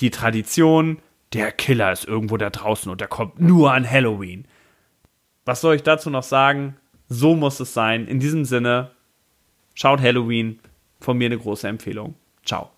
die 0.00 0.10
Tradition, 0.10 0.98
der 1.32 1.50
Killer 1.50 1.92
ist 1.92 2.06
irgendwo 2.06 2.36
da 2.36 2.50
draußen 2.50 2.90
und 2.90 3.00
der 3.00 3.08
kommt 3.08 3.40
nur 3.40 3.72
an 3.72 3.88
Halloween. 3.88 4.46
Was 5.44 5.60
soll 5.60 5.74
ich 5.74 5.82
dazu 5.82 6.10
noch 6.10 6.22
sagen? 6.22 6.76
So 7.08 7.34
muss 7.34 7.60
es 7.60 7.74
sein. 7.74 8.06
In 8.06 8.20
diesem 8.20 8.44
Sinne, 8.44 8.92
schaut 9.74 10.00
Halloween. 10.00 10.60
Von 11.00 11.18
mir 11.18 11.26
eine 11.26 11.38
große 11.38 11.66
Empfehlung. 11.66 12.14
Ciao. 12.44 12.70